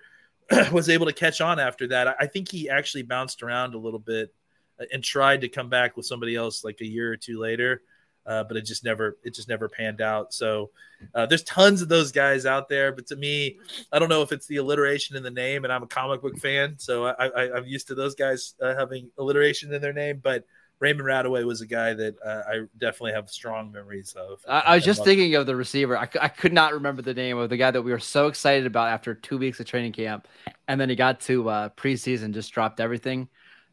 was 0.71 0.89
able 0.89 1.07
to 1.07 1.13
catch 1.13 1.41
on 1.41 1.59
after 1.59 1.87
that. 1.87 2.07
I- 2.19 2.27
think 2.27 2.49
he 2.51 2.69
actually 2.69 3.01
bounced 3.03 3.41
around 3.41 3.73
a 3.73 3.79
little 3.79 3.99
bit 3.99 4.31
uh, 4.79 4.85
and 4.93 5.03
tried 5.03 5.41
to 5.41 5.49
come 5.49 5.69
back 5.69 5.97
with 5.97 6.05
somebody 6.05 6.35
else 6.35 6.63
like 6.63 6.81
a 6.81 6.85
year 6.85 7.11
or 7.11 7.17
two 7.17 7.39
later, 7.39 7.81
uh, 8.27 8.43
but 8.43 8.57
it 8.57 8.61
just 8.65 8.83
never 8.83 9.17
it 9.23 9.33
just 9.33 9.49
never 9.49 9.67
panned 9.67 10.01
out. 10.01 10.35
So 10.35 10.69
uh, 11.15 11.25
there's 11.25 11.43
tons 11.43 11.81
of 11.81 11.89
those 11.89 12.11
guys 12.11 12.45
out 12.45 12.69
there, 12.69 12.91
but 12.91 13.07
to 13.07 13.15
me, 13.15 13.57
I 13.91 13.97
don't 13.97 14.09
know 14.09 14.21
if 14.21 14.31
it's 14.31 14.45
the 14.45 14.57
alliteration 14.57 15.15
in 15.17 15.23
the 15.23 15.31
name, 15.31 15.63
and 15.63 15.73
I'm 15.73 15.81
a 15.83 15.87
comic 15.87 16.21
book 16.21 16.37
fan, 16.37 16.75
so 16.77 17.07
I, 17.07 17.57
I'm 17.57 17.65
used 17.65 17.87
to 17.87 17.95
those 17.95 18.13
guys 18.13 18.53
uh, 18.61 18.75
having 18.75 19.09
alliteration 19.17 19.73
in 19.73 19.81
their 19.81 19.93
name, 19.93 20.19
but. 20.23 20.45
Raymond 20.79 21.07
Radway 21.07 21.43
was 21.45 21.59
a 21.61 21.65
guy 21.65 21.93
that 21.93 22.15
uh, 22.25 22.41
I 22.47 22.59
definitely 22.77 23.11
have 23.13 23.29
strong 23.29 23.71
memories 23.71 24.13
of. 24.17 24.39
I, 24.47 24.59
I 24.61 24.75
was 24.75 24.85
just 24.85 25.03
thinking 25.03 25.35
of 25.35 25.45
the 25.45 25.55
receiver. 25.55 25.97
I, 25.97 26.07
I 26.21 26.29
could 26.29 26.53
not 26.53 26.73
remember 26.73 27.01
the 27.01 27.13
name 27.13 27.37
of 27.37 27.49
the 27.49 27.57
guy 27.57 27.69
that 27.71 27.81
we 27.81 27.91
were 27.91 27.99
so 27.99 28.27
excited 28.27 28.65
about 28.65 28.87
after 28.87 29.13
two 29.13 29.37
weeks 29.37 29.59
of 29.59 29.65
training 29.65 29.91
camp, 29.91 30.27
and 30.67 30.79
then 30.79 30.89
he 30.89 30.95
got 30.95 31.19
to 31.21 31.49
uh, 31.49 31.69
preseason, 31.69 32.33
just 32.33 32.51
dropped 32.53 32.79
everything. 32.79 33.27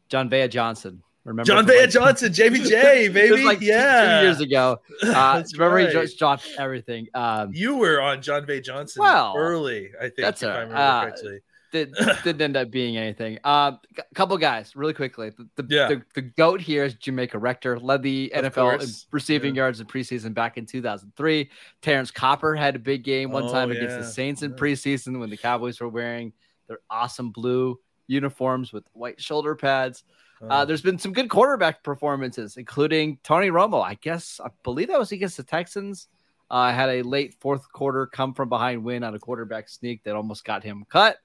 Jon'Vea 0.09 0.49
Johnson. 0.49 1.01
Remember 1.23 1.51
Jon'Vea 1.51 1.81
like- 1.81 1.89
Johnson, 1.89 2.31
JBJ, 2.31 3.13
baby. 3.13 3.43
like 3.43 3.59
two- 3.59 3.65
yeah. 3.65 4.19
two, 4.19 4.25
years 4.25 4.39
ago. 4.41 4.81
Uh, 5.03 5.43
remember 5.53 5.77
he 5.79 5.87
just 5.87 6.17
dropped 6.19 6.47
everything. 6.57 7.07
Um, 7.13 7.51
You 7.53 7.75
were 7.77 8.01
on 8.01 8.19
Jon'Vea 8.19 8.63
Johnson 8.63 9.01
Well, 9.01 9.33
early, 9.37 9.91
I 9.97 10.03
think, 10.03 10.15
that's 10.17 10.43
if 10.43 10.49
I 10.49 10.59
remember 10.59 10.75
Uh, 10.75 11.01
correctly. 11.03 11.39
Did, 11.71 11.93
didn't 12.23 12.41
end 12.41 12.55
up 12.57 12.71
being 12.71 12.95
anything. 12.97 13.39
Uh, 13.43 13.73
a 13.97 14.15
couple 14.15 14.37
guys, 14.37 14.75
really 14.75 14.93
quickly. 14.93 15.31
The 15.31 15.47
the, 15.61 15.65
Yeah. 15.75 15.87
the, 15.89 16.01
the 16.15 16.21
goat 16.21 16.61
here 16.61 16.85
is 16.85 16.93
Jamaica 16.95 17.37
Rector, 17.37 17.79
led 17.79 18.01
the 18.03 18.31
Of 18.33 18.53
NFL 18.53 18.81
in 18.81 18.89
receiving 19.11 19.53
Yeah. 19.55 19.63
yards 19.63 19.79
in 19.81 19.87
preseason 19.87 20.33
back 20.33 20.57
in 20.57 20.65
2003. 20.65 21.49
Terrance 21.81 22.11
Copper 22.11 22.55
had 22.55 22.75
a 22.75 22.79
big 22.79 23.03
game 23.03 23.31
one 23.31 23.43
Oh, 23.43 23.51
time 23.51 23.71
against 23.71 23.97
the. 23.97 24.03
Saints 24.03 24.43
in 24.43 24.53
preseason 24.53 25.19
when 25.19 25.29
the 25.29 25.37
Cowboys 25.37 25.79
were 25.81 25.89
wearing 25.89 26.31
their 26.67 26.79
awesome 26.89 27.31
blue 27.31 27.79
uniforms 28.07 28.71
with 28.71 28.85
white 28.93 29.19
shoulder 29.21 29.55
pads. 29.55 30.03
Oh. 30.41 30.47
Uh, 30.47 30.65
there's 30.65 30.81
been 30.81 30.99
some 30.99 31.13
good 31.13 31.29
quarterback 31.29 31.83
performances, 31.83 32.57
including 32.57 33.17
Tony 33.23 33.49
Romo. 33.49 33.83
I 33.83 33.95
guess 33.95 34.39
I 34.43 34.49
believe 34.63 34.87
that 34.89 34.99
was 34.99 35.11
against 35.11 35.37
the 35.37 35.43
Texans. 35.43 36.07
Uh, 36.49 36.71
had 36.71 36.87
a 36.89 37.01
late 37.01 37.35
fourth 37.41 37.69
quarter 37.73 38.05
come 38.05 38.33
from 38.33 38.47
behind 38.47 38.81
win 38.83 39.03
on 39.03 39.13
a 39.13 39.19
quarterback 39.19 39.67
sneak 39.67 40.01
that 40.03 40.15
almost 40.15 40.45
got 40.45 40.63
him 40.63 40.85
cut. 40.89 41.17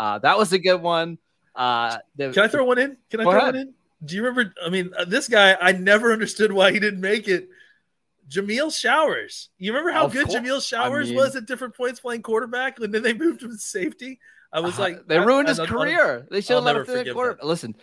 Uh, 0.00 0.18
that 0.18 0.38
was 0.38 0.50
a 0.54 0.58
good 0.58 0.80
one. 0.80 1.18
Uh, 1.54 1.98
the- 2.16 2.32
Can 2.32 2.42
I 2.44 2.48
throw 2.48 2.64
one 2.64 2.78
in? 2.78 2.96
Can 3.10 3.20
I 3.20 3.24
throw 3.24 3.32
ahead. 3.32 3.54
one 3.54 3.56
in? 3.56 3.74
Do 4.02 4.16
you 4.16 4.22
remember? 4.24 4.54
I 4.64 4.70
mean, 4.70 4.92
uh, 4.96 5.04
this 5.04 5.28
guy, 5.28 5.58
I 5.60 5.72
never 5.72 6.10
understood 6.10 6.52
why 6.52 6.72
he 6.72 6.80
didn't 6.80 7.02
make 7.02 7.28
it. 7.28 7.50
Jameill 8.30 8.72
Showers. 8.74 9.50
You 9.58 9.72
remember 9.72 9.90
how 9.92 10.06
Of 10.06 10.12
good 10.12 10.26
course. 10.28 10.38
Jameill 10.40 10.66
Showers 10.66 11.08
mean- 11.08 11.16
was 11.18 11.36
at 11.36 11.44
different 11.46 11.74
points 11.76 12.00
playing 12.00 12.22
quarterback, 12.22 12.78
and 12.80 12.94
then 12.94 13.02
they 13.02 13.12
moved 13.24 13.42
him 13.42 13.50
to 13.50 13.58
safety? 13.58 14.20
I 14.52 14.60
was 14.60 14.78
Uh, 14.78 14.82
like, 14.82 15.06
they 15.06 15.18
I- 15.18 15.24
ruined 15.24 15.48
I 15.48 15.50
his 15.50 15.60
I 15.60 15.66
career. 15.66 16.26
They 16.30 16.40
should 16.40 16.54
have 16.54 16.64
let 16.64 16.76
him 16.76 16.84
forgive 16.86 17.14
that. 17.14 17.44
Listen, 17.44 17.76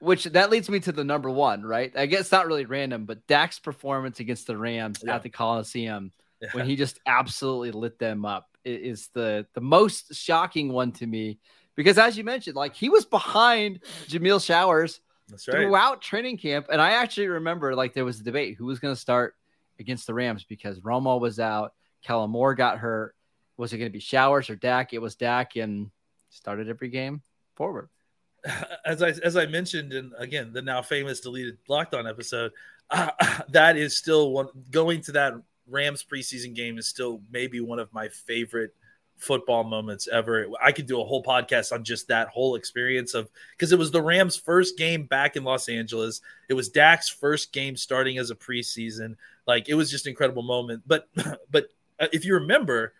which 0.00 0.24
that 0.24 0.48
leads 0.50 0.70
me 0.70 0.80
to 0.80 0.92
the 0.92 1.04
number 1.04 1.28
one, 1.28 1.62
right? 1.66 1.92
I 1.96 2.06
guess 2.06 2.32
not 2.32 2.46
really 2.46 2.64
random, 2.64 3.04
but 3.04 3.26
Dak's 3.26 3.58
performance 3.58 4.20
against 4.20 4.46
the 4.46 4.56
Rams 4.56 5.02
Yeah. 5.04 5.16
at 5.16 5.22
the 5.22 5.28
Coliseum 5.30 6.12
Yeah. 6.40 6.48
when 6.52 6.64
he 6.66 6.76
just 6.76 6.98
absolutely 7.04 7.72
lit 7.72 7.98
them 7.98 8.24
up 8.24 8.46
is 8.64 9.08
the 9.14 9.46
the 9.54 9.60
most 9.60 10.14
shocking 10.14 10.72
one 10.72 10.92
to 10.92 11.06
me 11.06 11.38
because 11.78 11.96
as 11.96 12.18
you 12.18 12.24
mentioned, 12.24 12.56
like 12.56 12.74
he 12.74 12.88
was 12.88 13.04
behind 13.04 13.78
Jameill 14.08 14.44
Showers 14.44 14.98
right. 15.30 15.40
throughout 15.40 16.02
training 16.02 16.36
camp, 16.36 16.66
and 16.72 16.82
I 16.82 16.90
actually 16.90 17.28
remember 17.28 17.72
like 17.76 17.94
there 17.94 18.04
was 18.04 18.18
a 18.18 18.24
debate 18.24 18.56
who 18.58 18.66
was 18.66 18.80
going 18.80 18.92
to 18.92 19.00
start 19.00 19.36
against 19.78 20.08
the 20.08 20.12
Rams 20.12 20.42
because 20.42 20.80
Romo 20.80 21.20
was 21.20 21.38
out, 21.38 21.74
Kellen 22.02 22.30
Moore 22.30 22.56
got 22.56 22.78
hurt. 22.78 23.14
Was 23.58 23.72
it 23.72 23.78
going 23.78 23.88
to 23.88 23.92
be 23.92 24.00
Showers 24.00 24.50
or 24.50 24.56
Dak? 24.56 24.92
It 24.92 24.98
was 24.98 25.14
Dak, 25.14 25.54
and 25.54 25.92
started 26.30 26.68
every 26.68 26.88
game 26.88 27.22
forward. 27.54 27.88
as 28.84 29.00
I 29.00 29.10
as 29.10 29.36
I 29.36 29.46
mentioned 29.46 29.92
in 29.92 30.10
again 30.18 30.52
the 30.52 30.62
now 30.62 30.82
famous 30.82 31.20
deleted 31.20 31.58
locked 31.68 31.94
on 31.94 32.08
episode, 32.08 32.50
uh, 32.90 33.12
that 33.50 33.76
is 33.76 33.96
still 33.96 34.32
one 34.32 34.48
going 34.72 35.00
to 35.02 35.12
that 35.12 35.34
Rams 35.68 36.04
preseason 36.04 36.56
game 36.56 36.76
is 36.76 36.88
still 36.88 37.22
maybe 37.30 37.60
one 37.60 37.78
of 37.78 37.92
my 37.92 38.08
favorite 38.08 38.74
football 39.18 39.64
moments 39.64 40.08
ever. 40.08 40.46
I 40.62 40.72
could 40.72 40.86
do 40.86 41.00
a 41.00 41.04
whole 41.04 41.22
podcast 41.22 41.72
on 41.72 41.84
just 41.84 42.08
that 42.08 42.28
whole 42.28 42.54
experience 42.54 43.14
of 43.14 43.28
because 43.52 43.72
it 43.72 43.78
was 43.78 43.90
the 43.90 44.00
Rams' 44.02 44.36
first 44.36 44.78
game 44.78 45.04
back 45.04 45.36
in 45.36 45.44
Los 45.44 45.68
Angeles. 45.68 46.20
It 46.48 46.54
was 46.54 46.68
Dak's 46.68 47.08
first 47.08 47.52
game 47.52 47.76
starting 47.76 48.18
as 48.18 48.30
a 48.30 48.34
preseason. 48.34 49.16
Like 49.46 49.68
it 49.68 49.74
was 49.74 49.90
just 49.90 50.06
an 50.06 50.10
incredible 50.10 50.42
moment. 50.42 50.82
But 50.86 51.08
but 51.50 51.68
uh, 52.00 52.06
if 52.12 52.24
you 52.24 52.34
remember, 52.34 52.94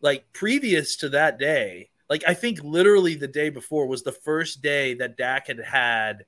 like 0.00 0.32
previous 0.32 0.96
to 0.96 1.08
that 1.10 1.38
day, 1.38 1.90
like 2.08 2.22
I 2.26 2.34
think 2.34 2.62
literally 2.62 3.16
the 3.16 3.28
day 3.28 3.50
before 3.50 3.86
was 3.86 4.02
the 4.02 4.12
first 4.12 4.62
day 4.62 4.94
that 4.94 5.16
Dak 5.16 5.48
had 5.48 5.58
had 5.60 6.24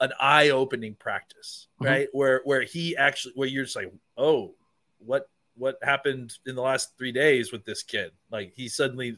an 0.00 0.12
eye-opening 0.20 0.94
practice, 0.94 1.68
Mhm. 1.80 1.86
right? 1.86 2.08
Where 2.12 2.40
where 2.44 2.62
he 2.62 2.96
actually 2.96 3.34
where 3.36 3.48
you're 3.48 3.64
just 3.64 3.76
like, 3.76 3.92
oh, 4.16 4.54
what 4.98 5.28
what 5.56 5.78
happened 5.82 6.34
in 6.46 6.54
the 6.54 6.62
last 6.62 6.96
three 6.98 7.12
days 7.12 7.52
with 7.52 7.64
this 7.64 7.82
kid? 7.82 8.12
Like 8.30 8.52
he 8.54 8.68
suddenly 8.68 9.16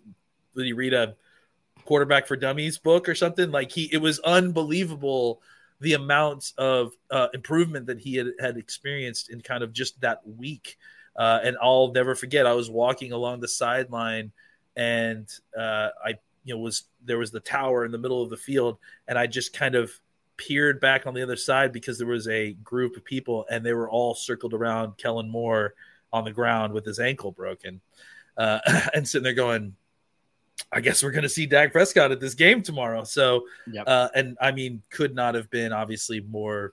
did 0.57 0.67
he 0.67 0.73
read 0.73 0.95
a 0.95 1.17
quarterback 1.85 2.27
for 2.27 2.37
dummies 2.37 2.79
book 2.79 3.09
or 3.09 3.15
something? 3.15 3.51
Like 3.51 3.73
he 3.73 3.89
it 3.93 3.99
was 3.99 4.19
unbelievable 4.21 5.41
the 5.81 5.95
amount 5.95 6.53
of 6.59 6.93
uh, 7.11 7.29
improvement 7.35 7.87
that 7.87 8.01
he 8.01 8.17
had, 8.17 8.29
had 8.41 8.57
experienced 8.57 9.31
in 9.31 9.41
kind 9.41 9.63
of 9.63 9.73
just 9.73 10.01
that 10.01 10.21
week. 10.27 10.77
Uh, 11.15 11.39
and 11.43 11.57
I'll 11.63 11.93
never 11.93 12.15
forget, 12.15 12.47
I 12.47 12.53
was 12.53 12.71
walking 12.71 13.13
along 13.13 13.41
the 13.41 13.49
sideline 13.49 14.33
and 14.77 15.29
uh, 15.57 15.89
I 16.05 16.15
you 16.45 16.55
know 16.55 16.61
was 16.61 16.85
there 17.05 17.19
was 17.19 17.31
the 17.31 17.41
tower 17.41 17.85
in 17.85 17.93
the 17.93 17.99
middle 17.99 18.23
of 18.23 18.31
the 18.31 18.37
field, 18.37 18.79
and 19.07 19.19
I 19.19 19.27
just 19.27 19.53
kind 19.53 19.75
of 19.75 19.93
peered 20.39 20.81
back 20.81 21.07
on 21.07 21.15
the 21.15 21.23
other 21.23 21.37
side 21.37 21.73
because 21.73 21.99
there 21.99 22.07
was 22.07 22.29
a 22.29 22.53
group 22.53 22.97
of 22.97 23.05
people 23.05 23.45
and 23.51 23.67
they 23.67 23.75
were 23.75 23.91
all 23.91 24.15
circled 24.15 24.55
around 24.55 24.97
Kellen 24.97 25.29
Moore 25.29 25.75
on 26.13 26.25
the 26.25 26.33
ground 26.33 26.73
with 26.73 26.85
his 26.85 26.99
ankle 26.99 27.33
broken, 27.33 27.81
uh, 28.37 28.59
and 28.95 29.07
sitting 29.07 29.25
there 29.25 29.35
going, 29.35 29.75
I 30.73 30.81
guess 30.81 31.03
we're 31.03 31.13
going 31.13 31.23
to 31.23 31.29
see 31.29 31.47
Dak 31.47 31.73
Prescott 31.73 32.13
at 32.13 32.21
this 32.21 32.35
game 32.35 32.63
tomorrow. 32.63 33.05
So, 33.05 33.45
yep. 33.71 33.85
uh, 33.87 34.09
and 34.15 34.37
I 34.41 34.53
mean, 34.53 34.83
could 34.91 35.15
not 35.15 35.35
have 35.35 35.51
been 35.51 35.73
obviously 35.73 36.21
more 36.21 36.73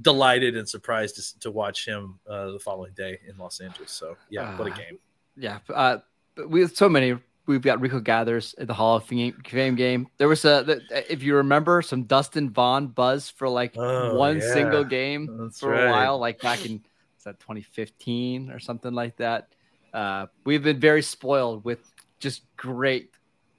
delighted 0.00 0.56
and 0.56 0.68
surprised 0.68 1.16
to, 1.16 1.38
to 1.40 1.50
watch 1.50 1.86
him 1.86 2.18
uh, 2.28 2.52
the 2.52 2.58
following 2.58 2.92
day 2.92 3.18
in 3.28 3.36
Los 3.38 3.60
Angeles. 3.60 3.90
So, 3.90 4.16
yeah, 4.30 4.56
what 4.58 4.68
a 4.68 4.70
game. 4.70 4.98
Yeah. 5.36 5.58
Uh, 5.72 5.98
we 6.46 6.60
have 6.60 6.76
so 6.76 6.88
many. 6.88 7.16
We've 7.46 7.62
got 7.62 7.80
Rico 7.80 8.00
Gathers 8.00 8.54
at 8.58 8.66
the 8.66 8.74
Hall 8.74 8.96
of 8.96 9.04
Fame 9.04 9.34
game. 9.76 10.08
There 10.18 10.28
was 10.28 10.44
a, 10.44 10.80
if 11.10 11.22
you 11.22 11.36
remember, 11.36 11.80
some 11.80 12.02
Dustin 12.02 12.50
Vaughan 12.50 12.88
buzz 12.88 13.30
for 13.30 13.48
like 13.48 13.74
oh, 13.76 14.16
one 14.16 14.40
yeah. 14.40 14.52
single 14.52 14.84
game 14.84 15.38
That's 15.38 15.60
for 15.60 15.70
right. 15.70 15.84
a 15.84 15.90
while, 15.90 16.18
like 16.18 16.40
back 16.40 16.66
in 16.66 16.82
that 17.26 17.38
2015 17.40 18.50
or 18.50 18.58
something 18.58 18.92
like 18.92 19.16
that. 19.18 19.48
Uh, 19.92 20.26
we've 20.44 20.62
been 20.62 20.80
very 20.80 21.02
spoiled 21.02 21.64
with 21.64 21.78
just 22.18 22.42
great 22.56 23.10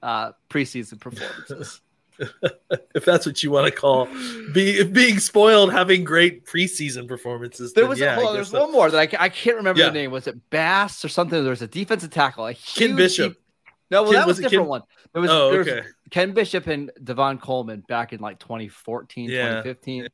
uh, 0.02 0.32
preseason 0.50 1.00
performances. 1.00 1.80
if 2.94 3.04
that's 3.04 3.24
what 3.24 3.42
you 3.44 3.50
want 3.50 3.72
to 3.72 3.72
call 3.72 4.08
be, 4.52 4.82
being 4.82 5.20
spoiled, 5.20 5.72
having 5.72 6.02
great 6.02 6.44
preseason 6.44 7.06
performances. 7.06 7.72
There 7.72 7.86
was 7.86 8.00
yeah, 8.00 8.16
a, 8.16 8.18
well, 8.18 8.32
there's 8.32 8.50
so. 8.50 8.62
one 8.62 8.72
more 8.72 8.90
that 8.90 9.14
I, 9.14 9.24
I 9.24 9.28
can't 9.28 9.56
remember 9.56 9.80
yeah. 9.80 9.86
the 9.86 9.92
name. 9.92 10.10
Was 10.10 10.26
it 10.26 10.50
Bass 10.50 11.04
or 11.04 11.08
something? 11.08 11.40
There 11.40 11.50
was 11.50 11.62
a 11.62 11.68
defensive 11.68 12.10
tackle. 12.10 12.46
A 12.46 12.54
Ken 12.54 12.96
Bishop. 12.96 13.34
Deep, 13.34 13.42
no, 13.90 14.02
well, 14.02 14.12
Ken, 14.12 14.20
that 14.20 14.26
was, 14.26 14.38
was 14.38 14.46
a 14.46 14.48
different 14.48 14.64
Ken? 14.64 14.68
one. 14.68 14.82
There 15.12 15.22
was, 15.22 15.30
oh, 15.30 15.50
okay. 15.60 15.74
Was 15.76 15.84
Ken 16.10 16.32
Bishop 16.32 16.66
and 16.66 16.90
Davon 17.02 17.38
Coleman 17.38 17.84
back 17.88 18.12
in 18.12 18.20
like 18.20 18.38
2014, 18.40 19.30
yeah. 19.30 19.62
2015. 19.62 20.08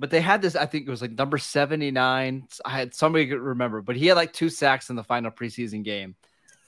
But 0.00 0.10
they 0.10 0.20
had 0.20 0.42
this, 0.42 0.56
I 0.56 0.66
think 0.66 0.88
it 0.88 0.90
was 0.90 1.02
like 1.02 1.12
number 1.12 1.38
79. 1.38 2.48
I 2.64 2.70
had 2.70 2.94
somebody 2.94 3.28
could 3.28 3.38
remember, 3.38 3.82
but 3.82 3.96
he 3.96 4.06
had 4.06 4.16
like 4.16 4.32
two 4.32 4.48
sacks 4.48 4.90
in 4.90 4.96
the 4.96 5.04
final 5.04 5.30
preseason 5.30 5.84
game 5.84 6.16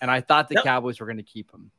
and 0.03 0.11
I 0.11 0.21
thought 0.21 0.49
the 0.49 0.57
Cowboys 0.57 1.01
were 1.01 1.07
going 1.07 1.19
to 1.19 1.23
keep 1.23 1.51
him. 1.53 1.71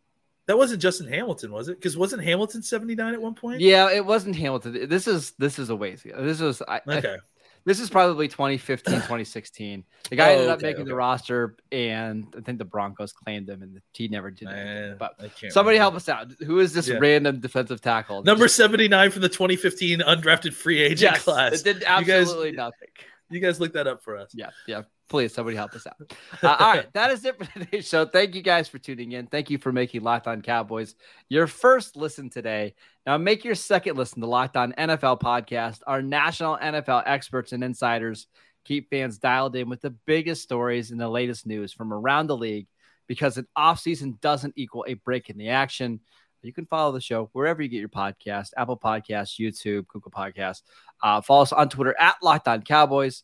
That 0.48 0.58
wasn't 0.58 0.82
Justin 0.82 1.08
Hamilton, 1.08 1.52
was 1.52 1.68
it? 1.68 1.76
Because 1.76 1.96
wasn't 1.96 2.24
Hamilton 2.24 2.64
seventy 2.64 2.96
nine 2.96 3.14
at 3.14 3.22
one 3.22 3.36
point? 3.36 3.62
Yeah, 3.62 3.92
it 3.92 4.06
wasn't 4.06 4.36
Hamilton. 4.36 4.90
This 4.90 5.08
is 5.08 5.34
this 5.38 5.60
is 5.60 5.70
a 5.70 5.76
ways 5.76 6.04
ago. 6.04 6.24
This 6.24 6.40
was 6.40 6.62
I, 6.68 6.82
okay. 6.88 7.16
I, 7.16 7.18
this 7.66 7.80
is 7.80 7.90
probably 7.90 8.28
2015, 8.28 8.94
2016. 8.96 9.84
The 10.10 10.16
guy 10.16 10.30
oh, 10.30 10.32
ended 10.34 10.50
up 10.50 10.58
okay, 10.58 10.68
making 10.68 10.82
okay. 10.82 10.90
the 10.90 10.96
roster, 10.96 11.56
and 11.72 12.28
I 12.38 12.42
think 12.42 12.58
the 12.58 12.66
Broncos 12.66 13.14
claimed 13.14 13.50
him, 13.50 13.62
and 13.62 13.76
the 13.76 13.82
team 13.94 14.12
never 14.12 14.32
did 14.32 14.50
it. 14.50 15.00
But 15.00 15.16
somebody 15.50 15.78
remember. 15.78 15.78
help 15.78 15.96
us 15.96 16.10
out. 16.10 16.32
Who 16.46 16.60
is 16.60 16.74
this 16.74 16.88
yeah. 16.88 16.98
random 17.00 17.40
defensive 17.40 17.82
tackle? 17.82 18.24
Number 18.24 18.48
79 18.48 19.12
from 19.12 19.22
the 19.22 19.30
2015 19.30 20.00
undrafted 20.00 20.54
free 20.54 20.82
agent 20.82 21.02
yes, 21.02 21.24
class. 21.24 21.54
It 21.54 21.64
did 21.64 21.84
absolutely 21.84 22.52
guys, 22.52 22.58
nothing. 22.58 22.90
You 23.30 23.40
guys 23.40 23.60
look 23.60 23.74
that 23.74 23.88
up 23.88 24.04
for 24.04 24.18
us. 24.18 24.32
Yeah, 24.34 24.50
yeah 24.68 24.84
please 25.14 25.32
somebody 25.32 25.56
help 25.56 25.76
us 25.76 25.86
out. 25.86 26.12
Uh, 26.42 26.56
all 26.60 26.74
right, 26.74 26.92
that 26.94 27.12
is 27.12 27.24
it 27.24 27.38
for 27.38 27.46
today's 27.60 27.88
show. 27.88 28.04
Thank 28.04 28.34
you 28.34 28.42
guys 28.42 28.68
for 28.68 28.80
tuning 28.80 29.12
in. 29.12 29.28
Thank 29.28 29.52
you 29.52 29.60
for 29.60 29.72
making 29.72 30.02
Locked 30.02 30.26
On 30.26 30.42
Cowboys 30.42 30.96
your 31.30 31.46
first 31.46 31.96
listen 31.96 32.32
today. 32.32 32.74
Now 33.06 33.20
make 33.20 33.46
your 33.46 33.54
second 33.54 33.96
listen 33.96 34.22
to 34.22 34.28
Locked 34.28 34.58
On 34.58 34.74
NFL 34.74 35.22
podcast. 35.22 35.82
Our 35.86 36.02
national 36.02 36.58
NFL 36.58 37.04
experts 37.06 37.52
and 37.52 37.64
insiders 37.64 38.26
keep 38.66 38.90
fans 38.90 39.20
dialed 39.20 39.56
in 39.56 39.70
with 39.70 39.82
the 39.82 39.92
biggest 39.92 40.42
stories 40.42 40.90
and 40.90 41.00
the 41.00 41.08
latest 41.08 41.46
news 41.46 41.72
from 41.72 41.94
around 41.94 42.26
the 42.26 42.36
league 42.36 42.66
because 43.06 43.38
an 43.38 43.46
offseason 43.56 44.20
doesn't 44.20 44.56
equal 44.56 44.84
a 44.88 44.96
break 44.96 45.30
in 45.30 45.38
the 45.38 45.50
action. 45.50 46.00
You 46.42 46.54
can 46.54 46.66
follow 46.66 46.92
the 46.92 47.00
show 47.00 47.30
wherever 47.34 47.62
you 47.62 47.70
get 47.70 47.82
your 47.82 47.88
podcast, 47.88 48.50
Apple 48.58 48.80
Podcasts, 48.80 49.40
YouTube, 49.40 49.86
Google 49.90 50.10
Podcasts. 50.10 50.64
Uh, 51.04 51.22
follow 51.22 51.44
us 51.44 51.54
on 51.54 51.70
Twitter 51.70 51.96
at 52.00 52.16
Locked 52.24 52.48
On 52.48 52.64
Cowboys. 52.64 53.24